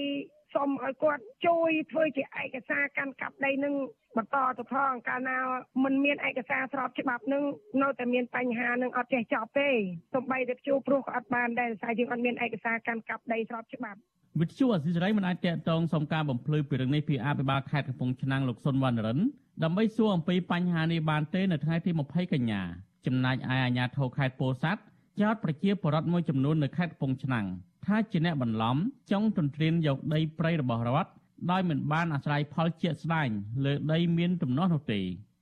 [0.55, 3.75] សូមឲ្យគាត់ជួយធ្វើជាឯកសារកាន់កាប់ដីនឹង
[4.17, 5.39] បន្តទៅផងកាលណា
[5.85, 7.43] មិនមានឯកសារស្របច្បាប់នឹង
[7.83, 9.69] នៅតែមានបញ្ហានឹងអត់ចេះចប់ទេ
[10.15, 14.01] សូម្បីតែជួព្រោះក៏អត់បានដែរតែយើងអត់មានឯកសារកាន់កាប់ដីស្របច្បាប់
[14.41, 19.19] វិទ្យុអសិរ័យមិនអាចតកតងសុំការបំភ្លឺពីរឿងនេះពីអភិបាលខេត្តកំពង់ឆ្នាំងលោកសុនវណ្ណរិន
[19.63, 22.63] ដើម្បីសួរអំពីបញ្ហានេះបានទេនៅថ្ងៃទី20កញ្ញា
[23.07, 24.83] ចំណែកឯអាជ្ញាធរខេត្តពោធិ៍សាត់
[25.21, 27.47] ចោទប្រជាពលរដ្ឋមួយចំនួននៅខេត្តកំពង់ឆ្នាំង
[27.87, 28.77] ថាជាអ្នកបន្លំ
[29.11, 31.11] ចង់ទន្ទ្រានយកដីព្រៃរបស់រដ្ឋ
[31.51, 33.29] ដោយមិនបានអាស្រ័យផលជាក់ស្ដែង
[33.65, 35.01] លើដីមានទំនាស់នោះទេ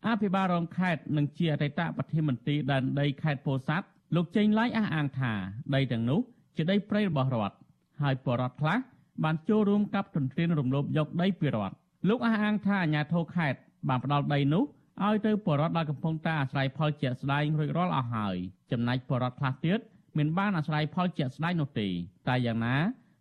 [0.08, 3.86] អភិបាលរងខេត្តនិងជាអតីតប្រធានមន្ត្រីដែនដីខេត្តពោធិ៍សាត់
[4.16, 5.32] លោកចេញឡាយអះអាងថា
[5.74, 6.20] ដីទាំងនោះ
[6.56, 7.56] ជាដីព្រៃរបស់រដ្ឋ
[8.02, 8.78] ហើយបរដ្ឋខ្លះ
[9.24, 11.74] បានចូលរួមកັບទន្ទ្រានរំលោភយកដីពីរដ្ឋ
[12.08, 14.64] លោកអះអាងថាអាជ្ញាធរខេត្តបានផ្ដាល់ដីនោះ
[15.04, 18.36] ឲ្យទៅបរដ្ឋដែលកំពុងតែអាស្រ័យផលជាក់ស្ដែងរួចរាល់អស់ហើយ
[18.72, 19.78] ចំណែកបរដ្ឋខ្លះទៀត
[20.18, 21.88] មិនបានអាស្រ័យផលជាក់ស្ដែងនោះទេ
[22.28, 22.76] តែយ៉ាងណា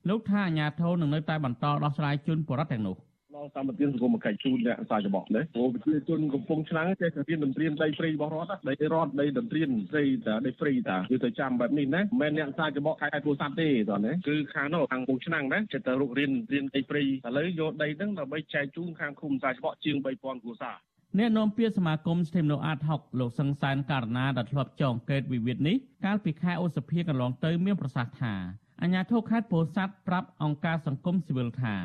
[0.10, 3.11] លោកថាអាញាធរនឹងនៅតែបន្តដោះស្រាយជូនបរិវត្តទាំងនោះដល់
[3.56, 20.78] សម្បត្តិសង្គមកិច្ចជូនអ្នកសាយរបស់នេះព្រោះប្រជាជនកំពុងឆ្នាំងចេះតែរៀនដំរៀនដីព្រៃរបស់រដ្ឋដីរដ្ឋដីដំរៀនព្រៃតាដីព្រៃតាគឺទៅចាំបែបនេះណាមិនមែនអ្នកសាយរបស់ខេត្តពោធិ៍សាត់ទេតោះណាគឺខាងនោះខាងកំពុងឆ្នាំងណាចេះតែរុករៀនរៀនដីព្រៃឥឡូវយកដីហ្នឹងដើម្បីចែកជូនខាងឃុំសាយរបស់ជាង3000គ្រួសារ
[21.20, 28.34] អ្នកនាំពាក្យសមាគមស្ថិមនៅអាតហុកលោកសង្សានករណាដែលធ្លាប់ចងកេតវិវាទនេះកាលពីខែឧសភាកន្លងទៅមានប្រសាសន៍ថា
[28.82, 31.76] អាញាធរខេត្តពោធិ៍សាត់ប្រាប់អង្គការសង្គមស៊ីវិលថា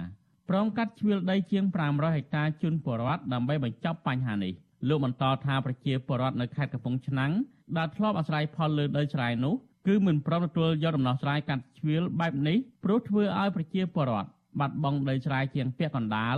[0.48, 4.52] ព្រមកាត់ជ្រឿលដីជាង500ហិកតាជូនពលរដ្ឋដើម្បីបញ្ចប់បញ្ហានេះ
[4.88, 7.32] លោកបន្តថាប្រជាពលរដ្ឋនៅខេត្តកំពង់ឆ្នាំង
[7.76, 9.54] ដែលធ្លាប់អាស្រ័យផលលើដីស្រែនោះ
[9.86, 14.28] គឺមិនព្រមទទួលយកដំណោះស្រាយកាត់ជ្រឿលបែបនេះព្រោះធ្វើឲ្យប្រជាពលរដ្ឋ
[14.60, 16.36] បាត់បង់ដីស្រែជាងពាក់កណ្ដាល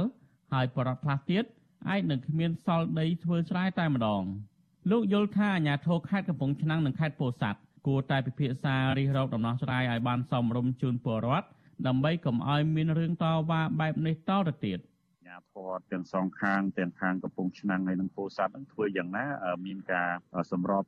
[0.52, 1.44] ហើយពលរដ្ឋខ្លះទៀត
[1.88, 4.22] អាចនឹងគ្មានសល់ដីធ្វើស្រែតែម្ដង
[4.90, 11.46] លោកយល់ថាអាញាធរខេត្តកំពង់ឆ្នាំងនិងខេត្តពោធិ៍សាត់គួរតែពិភាក្សារិះរោបដំណោះស្រាយឲ្យបានសមរម្យជូនពលរដ្ឋ
[11.86, 14.78] ដើម្បីកុំឲ្យមានរឿងតវ៉ាបែបនេះតទៅទៀត។
[15.58, 19.26] ញាធរទាំងសងខាងទាំងខាងកំពង់ឆ្នាំងហើយនិងពោធិ៍សាត់នឹងធ្វើយ៉ាងណា
[19.66, 20.10] មានការ
[20.52, 20.84] សម្រប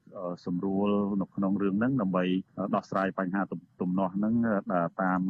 [0.47, 0.89] សម្រួល
[1.21, 2.25] នៅក្នុងរឿងហ្នឹងដើម្បី
[2.75, 3.43] ដោះស្រាយបញ្ហា
[3.81, 4.35] ទំនាស់ហ្នឹង
[5.03, 5.21] តាម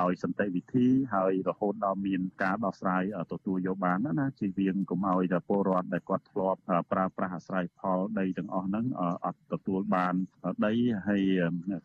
[0.00, 3.02] ដោយសន្តិវិធីហើយរហូតដល់មានការដោះស្រាយ
[3.32, 6.60] ទទួលយកបានណាជាវាងកុំឲ្យតែពលរដ្ឋដែលគាត់ធ្លាប់
[6.92, 8.86] ប្រើប្រាស់អាស្រ័យផលដីទាំងអស់ហ្នឹង
[9.24, 10.14] អត់ទទួលបាន
[10.66, 10.74] ដី
[11.08, 11.22] ហើយ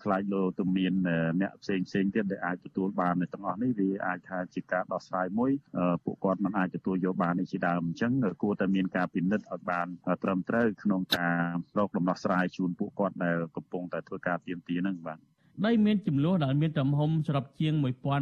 [0.03, 0.93] ខ្លាចលោទៅមាន
[1.41, 5.51] អ្នកផ្សេងផ្សេងទៀតដែលអាចទទួលបានទាំងអស់នេះវាអាចថាជាការដោះស្រាយមួយ
[6.03, 8.11] ពួកគាត់មិនអាចទទួលយកបាននេះជាដើមអញ្ចឹង
[8.41, 9.87] គួរតែមានការពិនិត្យឲ្យបាន
[10.23, 11.37] ត្រឹមត្រូវក្នុងការ
[11.77, 15.19] រកដំណោះស្រាយជូនពួកគាត់ដែលកំពុងតែធ្វើការទៀមទាហ្នឹងបាទ
[15.65, 17.73] ដីមានចំនួនដែលមានទំហំសរុបជាង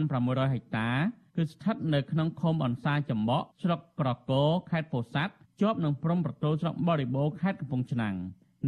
[0.02, 0.90] 1600ហិកតា
[1.36, 8.16] គឺស្ថិតនៅក្នុងឃុំអន្សាចំបក់ស្រុកក្រកោខេត្តពោធិ៍សាត់ជាប់នឹងព្រំប្រទល់ស្រុកបរិបូរខេត្តកំពង់ឆ្នាំង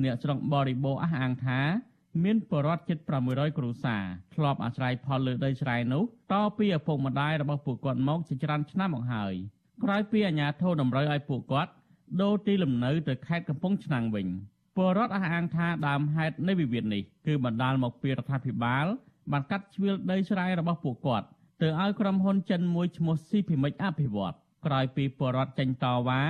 [0.03, 1.59] អ្នកស្រុកបរិបូរអះអាងថា
[2.23, 4.03] មានបរិវត្តជិត600គ្រួសារ
[4.35, 9.33] ធ្លាប់អាស្រ័យផលលើដីស្រែនោះតពីឪពុកម្ដាយរបស់ពួកគាត់មកជាច្រើនឆ្នាំមកហើយ
[9.83, 11.71] ក្រោយពីអាជ្ញាធរតម្រូវឲ្យពួកគាត់
[12.21, 14.27] ដូរទីលំនៅទៅខេត្តកំពង់ឆ្នាំងវិញ
[14.75, 18.85] ពលរដ្ឋអះអាងថាដើមហេតុនៃវិវាទនេះគឺបណ្ដាលមកពីរដ្ឋាភិបាល
[19.31, 21.27] បានកាត់ជ្រឿលដីស្រែរបស់ពួកគាត់
[21.61, 26.21] ទៅឲ្យក្រុមហ៊ុនចិនមួយឈ្មោះស៊ីភីមិចអភិវឌ្ឍក្រោយពីពលរដ្ឋចេញតវ៉ា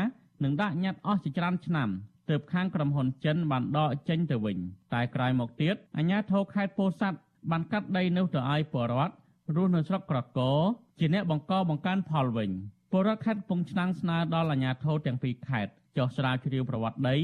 [0.43, 1.89] និងដាក់ញត្តិអស់ជាច្រើនឆ្នាំ
[2.29, 4.57] ទើបខាងក្រុមហ៊ុនចិនបានដកចេញទៅវិញ
[4.93, 7.17] តែក្រោយមកទៀតអាជ្ញាធរខេត្តពោធិ៍សាត់
[7.51, 9.13] បានកាត់ដីនោះទៅឲ្យពលរដ្ឋ
[9.55, 10.51] រស់នៅស្រុកក្រកោ
[10.99, 12.51] ជាអ្នកបង្កបង្កើនផលវិញ
[12.91, 17.17] ពលរដ្ឋខេត្តកំពង់ឆ្នាំងស្នើដល់អាជ្ញាធរទាំងពីរខេត្តចុះស្រាវជ្រាវប្រវត្តិដី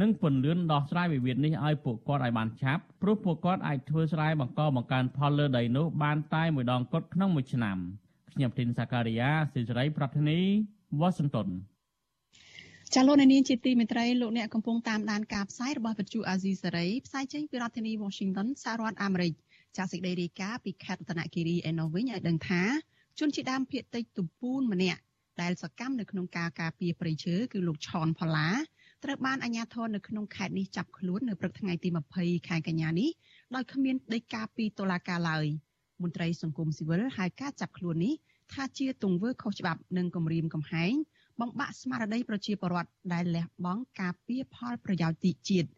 [0.00, 7.76] និងពន្លឿនដោះស្រាយវិវាទនេះឲ្យពួកគាត់ឲ្យបានឆាប់ព្រោះពួកគាត់អាចធ្វើស្រែបង្កបង្កើនផលលើដីនោះបានតែមួយដងគត់ក្នុងមួយឆ្នាំ
[8.32, 10.38] ខ្ញុំទីនសាការីយ៉ាសិរីប្រធានី
[11.00, 11.48] វ៉ាស៊ីនតោន
[12.94, 19.32] ចាលោកនាងជាទីមេត្រីលោកអ្នកកំពុងតាមដានការផ្សាយរបស់វិទ្យុអាស៊ីសេរីផ្សាយចេញពីរដ្ឋធានី Washington សហរដ្ឋអាមេរិក
[19.76, 22.62] ចាសសេចក្តីរាយការណ៍ពីខេត្តរតនគិរីឯណោះវិញឲ្យដឹងថា
[23.18, 25.00] ជនជាដើមភៀតតិចទំពូនម្នាក់
[25.42, 28.48] ដែលសកម្មនៅក្នុងការការពារព្រៃឈើគឺលោកឆនផល្លា
[29.04, 31.88] ត្រូវបានអាជ្ញាធរនៅក្នុងខេត្តនេះចាប់ខ្លួននៅព្រឹកថ្ងៃទី
[32.18, 33.10] 20ខែកញ្ញានេះ
[33.54, 35.46] ដោយគ្មានដីកាពីតុលាការឡើយ
[36.02, 38.14] មន្ត្រីសង្គមស៊ីវិលហៅការចាប់ខ្លួននេះ
[38.52, 40.92] ថាជាទង្វើខុសច្បាប់និងគំរាមកំហែង
[41.40, 45.68] បំបាក់ស្មារតីប្រជាពលរដ្ឋដែលលះបង់ការពារផលប្រយោជន៍ទីជាតិ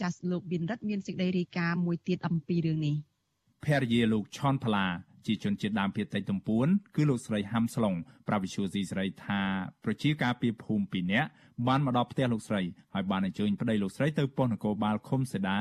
[0.00, 2.96] ចាស់លោកប៊ិនរិទ្ធមានសេចក្តីរាយការណ៍មួយទៀតអំពីរឿងនេះ
[3.64, 4.86] ភរិយាលោកឆនផល្លា
[5.26, 6.66] ជាជនជាតិដើមភាគតិចទំពួន
[6.96, 7.94] គឺលោកស្រីហាំស្លុង
[8.28, 9.40] ប្រាវិសុយស៊ីស្រីថា
[9.84, 11.28] ប្រជាការពីភូមិពីរនាក់
[11.66, 12.62] បានមកដល់ផ្ទះលោកស្រី
[12.94, 15.58] ហើយបានអញ្ជើញប្តីលោកស្រីទៅប៉ុស្តិ៍នគរបាលឃុំសេដា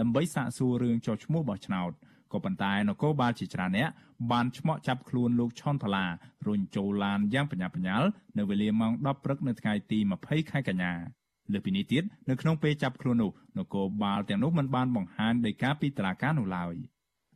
[0.00, 1.92] ដើម្បីសាកសួររឿងចោះឈ្មោះបោះឆ្នោត
[2.32, 3.90] ក៏ប៉ុន្តែនគរបាលជាច្រើនអ្នក
[4.32, 6.04] បានឆ្មក់ចាប់ខ្លួនលោកឆនផល្លា
[6.46, 8.08] រុញចូលឡានយ៉ាងបញ្ញាបញ្ញាល់
[8.38, 10.92] នៅវេលាម៉ោង10ព្រឹកនៅថ្ងៃទី20ខែកញ្ញា
[11.52, 16.74] លើពីនេះទៀតនៅក្នុងពេលចាប់ខ្លួននោះនគរបាលទាំងនោះមិនបានបង្ហាញដីកាពីតុលាការនោះឡើយ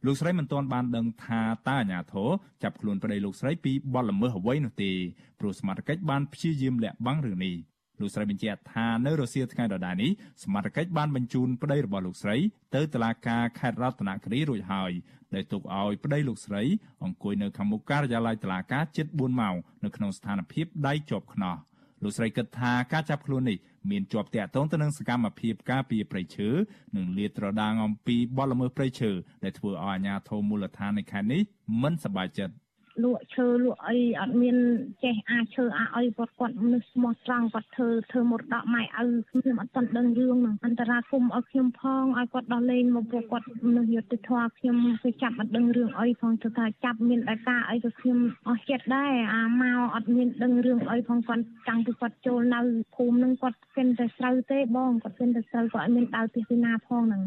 [0.07, 2.31] លោកស្រីមិនទាន់បានដឹងថាតើអាជ្ញាធរ
[2.63, 4.93] ចាប់ខ្លួនប្តីលោកស្រីពីបទល្មើសអ្វីនោះទេ
[5.41, 7.55] ព្រោះសមត្ថកិច្ចបានព្យាយាមលាក់បាំងរឿងនេះ
[8.01, 10.11] លោកស្រីបញ្ជាក់ថានៅរសៀលថ្ងៃដដែលនេះ
[10.43, 12.37] សមត្ថកិច្ចបានបញ្ជូនប្តីរបស់លោកស្រី
[12.75, 14.93] ទៅតុលាការខេត្តរតនគិរីរួចហើយ
[15.35, 16.63] ដែលទុកឲ្យប្តីលោកស្រី
[17.05, 21.57] អង្គុយនៅខាងមុខការិយាល័យតុលាការជិត4ម៉ោងនៅក្នុងស្ថានភាពដៃជាប់ខ្នោះ
[22.03, 23.59] លោកស្រីគិតថាការចាប់ខ្លួននេះ
[23.91, 26.49] មានជាប់តាក់ទងទៅនឹងសកម្មភាពការពារព្រៃឈើ
[26.97, 29.11] និងលាតត្រដាងអំពីបទល្មើសព្រៃឈើ
[29.45, 31.43] ដែលធ្វើឲ្យអាជ្ញាធរមូលដ្ឋាននៃខេត្តនេះ
[31.83, 32.55] មិនសប្បាយចិត្ត
[33.03, 34.57] លក់ឈើលក់អីអត់មាន
[35.05, 38.87] ចេះអាចឈើអាចអីគាត់គាត់មនុស្សស្មោះត្រង់គាត់ធ្វើធ្វើមរតកម៉ែឪ
[39.31, 48.19] ខ្ញុំអត់ទាន់ដឹងរឿងហ្នឹងអន្តរាគមឲ្យខ្ញុំផងឲ្យគាត់ដោះលែងមកពួកគាត់មនុស្សយុទ្ធធម៌ខ្ញុំគេចាប់អត់ដឹងរឿងអីផងទៅថាចាប់មានតែការអីក៏ខ្ញុំ
[48.49, 52.61] អស់ចិត្តដែរអាមកអត់មានដឹងរឿងអីផងគាត់តាំងពីគាត់ចូលនៅ
[52.95, 57.23] ភូមិហ្នឹងគាត់គិនតែស្រូវទេបងគាត់គិនតែស្រូវគាត់អត់មានដើរទីពីណាផងហ្នឹង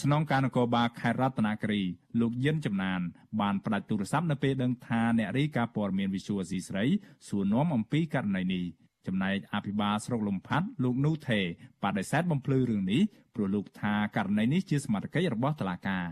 [0.00, 1.82] ស្នងការនគរបាលខេត្តរតនគិរី
[2.20, 3.00] លោកយិនចំណាន
[3.40, 6.84] បានផ្ដាច់ទូរស័ព្ទនៅពេលដឹងថាអ្នករាយការណ៍ព័ត៌មានវិសុវស៊ីស្រី
[7.28, 8.64] សួរនាំអំពីករណីនេះ
[9.06, 11.40] ចំណែកអភិបាលស្រុកលំផាត់លោកនូថេ
[11.82, 13.02] បដិសេធបំភ្លឺរឿងនេះ
[13.34, 16.06] ព្រោះលោកថាករណីនេះជាសមត្ថកិច្ចរបស់តុលាការ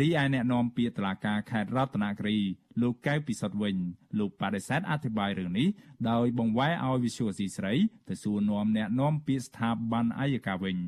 [0.00, 2.38] រីឯអ្នកនាំពាក្យតុលាការខេត្តរតនគិរី
[2.82, 3.76] លោកកៅពិសុទ្ធវិញ
[4.18, 5.68] លោកបដិសេធអធិប្បាយរឿងនេះ
[6.10, 7.74] ដោយបង្វែរឲ្យវិសុវស៊ីស្រី
[8.08, 10.78] ទៅសួរនាំអ្នកនាំពាក្យស្ថាប័នអัยការវិញ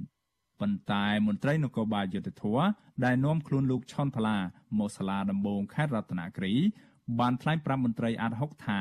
[0.61, 2.61] ប៉ុន្តែមន្ត្រីនគរបាលយុទ្ធភ័ព
[3.04, 4.38] ដែលនាំខ្លួនលោកឆនផល្លា
[4.78, 6.54] មកសាលាដំបងខេត្តរតនគិរី
[7.20, 8.80] បានថ្លែងប្រាប់មន្ត្រីអាត់ហុកថា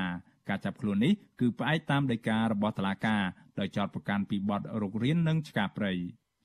[0.49, 3.23] ការចាប់ខ្លួននេះគឺផ្អែកតាមដីការបស់តុលាការ
[3.59, 5.93] ដោយចោទប្រកាន់ពីបទរុករាននិងឆ្កាព្រៃ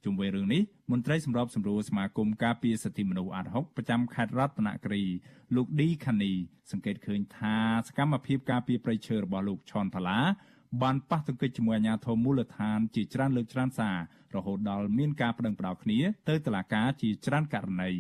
[0.05, 0.62] ជុំវិញរឿងនេះ
[0.93, 5.05] មន្ត្រីសម្របសម្រួលសមាគមការពារសិទ្ធិមនុស្សអាត់ហុកប្រចាំខេត្តរតនគិរី
[5.57, 6.32] លោកឌីខានី
[6.72, 7.57] សង្កេតឃើញថា
[7.87, 10.18] សកម្មភាពការពារព្រៃឈើរបស់លោកឆនផល្លា
[10.83, 13.97] បានប៉ះទង្គិចជាមួយអាជ្ញាធរមូលដ្ឋានជាច្រើនលើកច្រើនសារ
[14.35, 15.99] រហូតដល់មានការប្តឹងផ្តល់គ្នា
[16.29, 17.91] ទៅតុលាការជាច្រើនករណី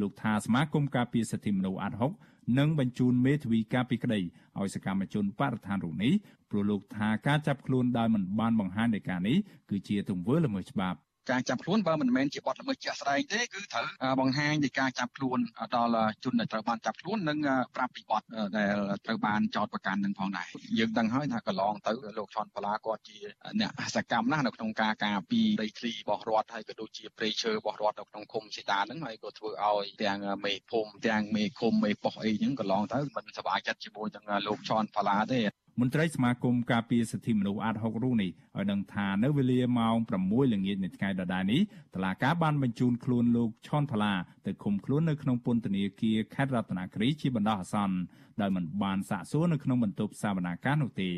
[0.00, 2.12] លោកថាសមាគមការពារសិទ្ធិមនុស្សអាត់ហុក
[2.58, 4.20] នឹងបញ្ជូនមេធាវីការពីក្តី
[4.58, 6.12] ឲ្យសកម្មជនបរិស្ថានរូបនេះ
[6.50, 9.36] ព្រោះលោកថាការចាប់ខ្លួនដោយមិនបានបង្ហាញនៃការនេះ
[9.70, 10.98] គឺជាទង្វើល្មើសច្បាប់
[11.30, 13.86] ការចាប់ខ្លួនបើមិនមែនជាបទល្មើសជាក់ស្ដែងទេគឺត្រូវ
[14.20, 15.38] បង្ហាញនៃការចាប់ខ្លួន
[15.76, 17.38] ដល់ជនដែលត្រូវបានចាប់ខ្លួននិង
[17.76, 18.22] ប្រាប់ពីបទ
[18.56, 18.74] ដែល
[19.06, 20.46] ត្រូវបានចោទប្រកាន់នឹងផងដែរ
[20.78, 23.18] យើងដឹងហើយថាកន្លងទៅលោកឆនបលាគាត់ជា
[23.60, 35.40] អ្នកសកម្មណាស់នៅក្នុងការការពីដីធ្លីរបស់រដ្ឋហើយក៏ដូចជាព្រៃឈើរបស់រដ្ឋនៅក្នុងឃុំសេតាហ្នឹងហើយក៏ធ្វើឲ្យទាំងមេភូមិទាំងមេឃុំមេប៉ុស្តិ៍អីហ្នឹងកន្លងទៅមិនសប្បាយចិត្តជាមួយនឹងលោកឆនបលាទេ
[35.80, 41.60] មន្ត្រីសមាគមការពារសិទ្ធិមនុស្សអាត6រូបនេះឲ្យដឹងថានៅវេលាម៉ោង6ល្ងាចនៃថ្ងៃដដែលនេះ
[41.94, 44.14] តឡាការបានបញ្ជូនខ្លួនលោកឆនថាឡា
[44.46, 47.96] ទៅឃុំខ្លួននៅក្នុងពន្ធនាគារខេត្តរតនគិរីជាបណ្ដោះអាសន្ន
[48.40, 51.10] ដោយមិនបានសាកសួរនៅក្នុងបន្ទប់សវនាការនោះទេ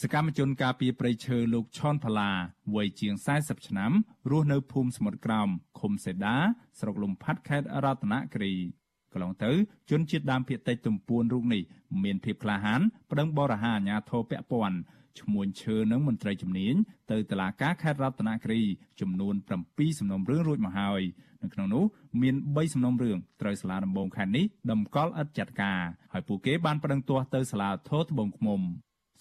[0.00, 2.30] សកម្មជនការពារព្រៃឈើលោកឆនផាឡា
[2.74, 3.92] វ័យជាង40ឆ្នាំ
[4.30, 5.48] រស់នៅភូមិសមុទ្រក្រោម
[5.80, 6.36] ឃុំសេដា
[6.78, 8.54] ស្រុកលំផាត់ខេត្តរតនគិរី
[9.12, 9.50] កន្លងទៅ
[9.90, 11.62] ជនជាតិដើមភាគតិចទំពួនរូបនេះ
[12.04, 14.78] មានភាពក្លាហានប្តឹងបរិហាអាញាធរពពាន់
[15.20, 16.74] ឈ្មោះឈើនឹងមន្ត្រីជំនាញ
[17.10, 18.62] ទៅតុលាការខេត្តរតនគិរី
[19.00, 19.34] ចំនួន
[19.66, 21.02] 7សំណុំរឿងរួចមកហើយ
[21.42, 21.84] នៅក្នុងនោះ
[22.22, 25.80] មាន3សំណុំរឿងត្រូវសាលាដំបងខេត្តនេះតម្កល់ឥតចាត់ការ
[26.12, 28.60] ហើយពួកគេបានប្តឹងទាស់ទៅសាលាធរត្បូងឃ្មុំ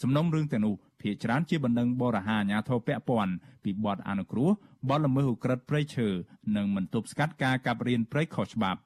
[0.02, 3.34] សំណុំរឿងទាំងនោះភាគច្រើនជាបណ្ដឹងបរិហាអាញាធរពពាន់
[3.64, 4.50] ពីបទអនុគ្រោះ
[4.90, 6.08] បទល្មើសឧក្រិដ្ឋព្រៃឈើ
[6.56, 8.80] និងមិនទប់ស្កាត់ការកាប់រៀនព្រៃខុសច្បាប់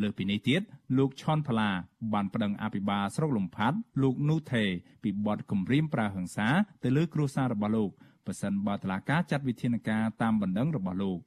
[0.00, 0.60] លើពីនេះទៀត
[0.98, 1.70] លោកឆនផល្លា
[2.12, 4.64] បានប្តឹងអភិបាលស្រុកលំផាត់លោកនូថេ
[5.02, 6.48] ពីបទគំរាមប្រើហិង្សា
[6.82, 7.90] ទៅលើគ្រួសាររបស់លោក
[8.26, 11.18] ប៉ះសិនបើតឡាការចាត់វិធានការតាមបណ្ដឹងរបស់លោក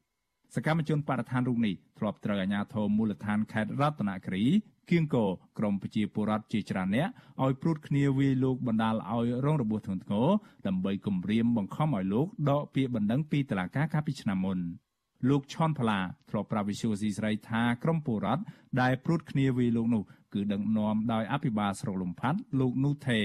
[0.56, 4.46] សកម្មជនបរិស្ថានរូបនេះធ្លាប់ត្រូវអាជ្ញាធរមូលដ្ឋានខេត្តរតនគិរី
[4.90, 5.18] គៀងក
[5.58, 7.08] ក្រមប្រជាពលរដ្ឋជាច្រើនអ្នក
[7.44, 10.28] ឲ្យព្រួតគ្នាវាយលោកបណ្ដាលឲ្យរងរបួសធ្ងន់ធ្ងរ
[10.68, 14.60] ដើម្បីគំរាមបង្ខំឲ្យលោកដកពាក្យបណ្ដឹងពីតុលាការកាលពីឆ្នាំមុន។
[15.30, 16.00] លោកឆនផល្លា
[16.30, 18.44] ធ្លាប់ប្រាប់វិសុយស៊ីស្រីថាក្រមពលរដ្ឋ
[18.82, 20.04] ដែលព្រួតគ្នាវាយលោកនោះ
[20.34, 23.20] គឺដឹកនាំដោយអភិបាលស្រុកលំផាត់លោកនូថេ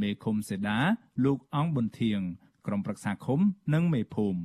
[0.00, 0.78] មេឃុំសេដា
[1.24, 2.20] លោកអង្គប៊ុនធៀង
[2.66, 3.40] ក្រុមប្រឹក្សាឃុំ
[3.74, 4.40] និងមេភូមិ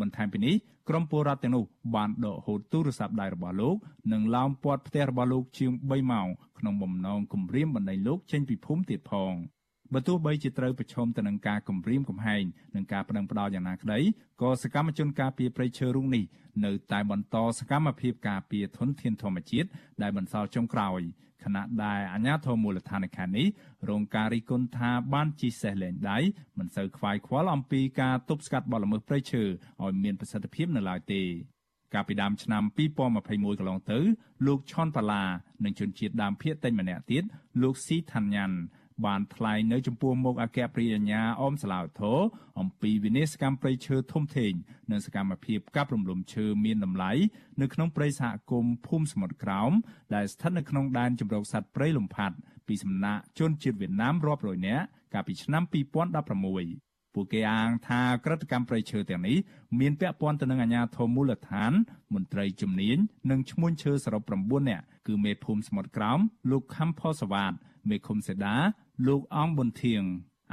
[0.00, 0.54] បន្ថែមពីនេះ
[0.88, 3.76] ក្រុមពលរដ្ឋទាំងនោះបានដកហូតទូរស័ព្ទដៃរបស់លោក
[4.12, 6.28] និងឡោមព័ទ្ធផ្ទះរបស់លោកជាង3ម៉ោង
[6.58, 9.34] ក្នុងបំណងគំរាមបណ្ដេញលោកចេញពីភូមិទៀតផង។
[9.94, 12.44] បើទោះបីជាត្រូវប្រឈមទៅនឹងការគំរាមកំហែង
[12.76, 14.00] និងការប្តឹងផ្តល់យ៉ាងណាក្តី
[14.42, 16.24] ក៏សកម្មជនការពារព្រៃឈើរុងនេះ
[16.64, 19.68] នៅតែបន្តសកម្មភាពការពារធនធានធម្មជាតិ
[20.02, 21.00] ដែលបន្សល់ចុងក្រោយ
[21.44, 23.46] ខណៈដែលអាជ្ញាធរមូលដ្ឋានខេត្តនេះ
[23.90, 26.18] រងការរិះគន់ថាបានជិះសេះលែងដៃ
[26.58, 29.42] មិនសូវខ្វាយខ្វល់អំពីការទប់ស្កាត់បទល្មើសព្រៃឈើ
[29.82, 31.22] ឲ្យមានប្រសិទ្ធភាពនៅឡើយទេ
[31.94, 32.62] កាលពីដើមឆ្នាំ
[33.16, 33.98] 2021កន្លងទៅ
[34.46, 35.24] លោកឈុនប៉ាឡា
[35.64, 37.22] និងជនជាតិដើមភាគតិចម្នាក់ទៀត
[37.62, 38.56] លោកស៊ីថាន់ញ៉ាន់
[39.04, 42.18] បានថ្លែងនៅចំពោះមុខអគ្គប្រធានាអមសាឡាវធរ
[42.60, 44.52] អំពីវិនិស្សកម្មព្រៃឈើធំធេង
[44.90, 47.12] និងសកម្មភាពកាប់រំលំឈើមានតម្លៃ
[47.60, 49.72] នៅក្នុងព្រៃសហគមន៍ភូមិសមុទ្រក្រោម
[50.14, 52.36] ដែលស្ថិតនៅក្នុងដែនជម្រកសត្វព្រៃលំផាត់
[52.68, 54.84] ពីសំណាក់ជនជាតិវៀតណាមរាប់រយនាក់
[55.14, 59.36] កាលពីឆ្នាំ2016ពួកគេអាងថាក្រតិកម្មព្រៃឈើទាំងនេះ
[59.80, 61.72] មានពាក់ព័ន្ធទៅនឹងអាជ្ញាធរមូលដ្ឋាន
[62.14, 62.96] មន្ត្រីជំនាញ
[63.30, 66.20] និងឈ្មួញឈើសរុប9នាក់គឺមេភូមិសមុទ្រក្រោម
[66.50, 67.52] លោកខំផសវ៉ាត
[67.88, 68.56] មេឃុំសេដា
[69.06, 70.02] លោកអង្គប៊ុនធៀង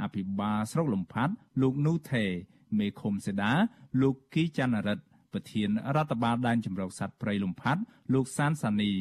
[0.00, 1.32] អភិបាលស្រុកលំផាត់
[1.62, 2.24] លោកនូថេ
[2.78, 3.52] មេឃុំសេដា
[4.02, 7.80] លោកគីចាន់រិទ្ធប្រធានរដ្ឋបាលដែនជម្រកសត្វព្រៃលំផាត់
[8.14, 8.92] លោកសានសានី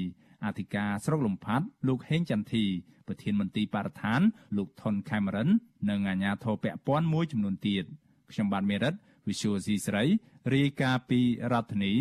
[0.46, 2.66] អធិការស្រុកលំផាត់លោកហេងចន្ទធី
[3.08, 4.22] ប្រធានមន្ទីរបរិស្ថាន
[4.58, 5.50] លោកថនខេមរិន
[5.90, 7.84] និងអាជ្ញាធរពាក់ព័ន្ធមួយចំនួនទៀត
[8.32, 8.94] ខ្ញុំបាទមេរិត
[9.28, 10.04] Visual C ស្រី
[10.54, 11.20] រាយការណ៍ពី
[11.52, 11.94] រដ្ឋធានី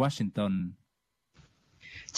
[0.00, 0.52] Washington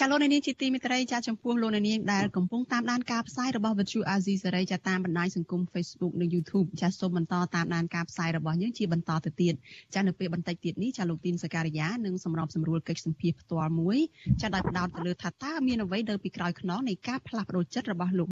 [0.00, 9.54] ចាលោកនាងជាទីមេត្រីចាចំពោះលោកនាងដែលកំពុងតាមដានការផ្សាយរបស់វិទ្យុអាស៊ីសេរីចាតាមបណ្ដាញសង្គម Facebook និង YouTube ចាសូមបន្តតាមដានការផ្សាយរបស់យើងជាបន្តទៅទៀត
[9.94, 13.98] ចានៅពេលបន្តិចទៀតនេះចាលោកទីនសការីយ៉ានឹងសម្របសម្រួលកិច្ចសម្ភារផ្ទាល់មួយ
[14.42, 18.24] ចាដោយផ្ដោតទៅលើថាតើមានអ្វីនៅពីក្រោយខ្នងនៃការផ្លាស់ប្ដូរចិត្តរបស់លោក